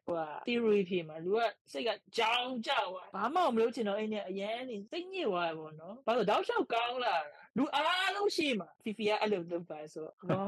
[0.47, 10.41] theory ဖြစ်မှာလူကစိတ်ကကြောင်ကြောက်သွားဘာမှမလုပ်ချင်တော့အဲ့နဲ့အရင်နေစိတ်ညစ်သွားတယ်ပေါ့နော်ဘာလို့တောက်လျှောက်ကောင်းလာတာလူအားလုံးရှိမှာဖီဖီကအဲ့လိုလုပ်ပါဆိုဝါ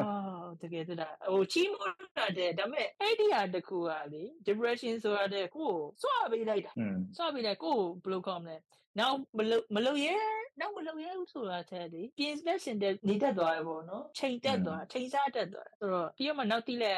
[0.62, 1.00] တကယ်တည်း
[1.32, 5.70] ဟိုချီးမွမ်းတာတဲ့ဒါပေမဲ့အဲ့ဒီဟာတခုကလေ depression ဆိုတာတဲ့ကို
[6.02, 8.58] စွာပေးလိုက်တာอืมစွာပေးလိုက်ကိုဘယ်လိုကောင်းမလဲ
[9.00, 10.18] နောက်မလုပ်မလုပ်ရဲ
[10.60, 16.94] နောက်မလုပ်ရဲဘူးဆိုတာတဲ့လေပြင်စတဲ့ရှင်တဲ့နေတတ်သွားရပေါ့နော်ချိန်တက်သွားချိန်စားတက်သွားဆိုတော့ပြီးတော့မှနောက်တိလဲ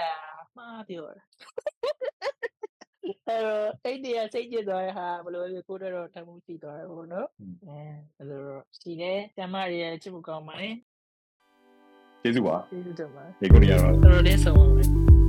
[0.57, 1.23] မှားပြောတာ
[3.27, 7.27] အဲ့တော့အဲ့ဒီအစိတ်ကျသွားတဲ့ဟာဘယ်လိုလဲကိုတော့တမှုစီသွားတယ်ပေါ့နော်
[7.67, 7.79] အဲ
[8.17, 10.69] အဲ့လိုတော့ရှိတယ်ကျမတွေရဲ့ချစ်ဖို့ကောင်းပါလေ
[12.21, 15.20] ကျေးဇူးပါကျေးဇူးတင်ပါတယ်ဒီကိုနေရာတော့တော်တော်လေးဆုံးပါပဲ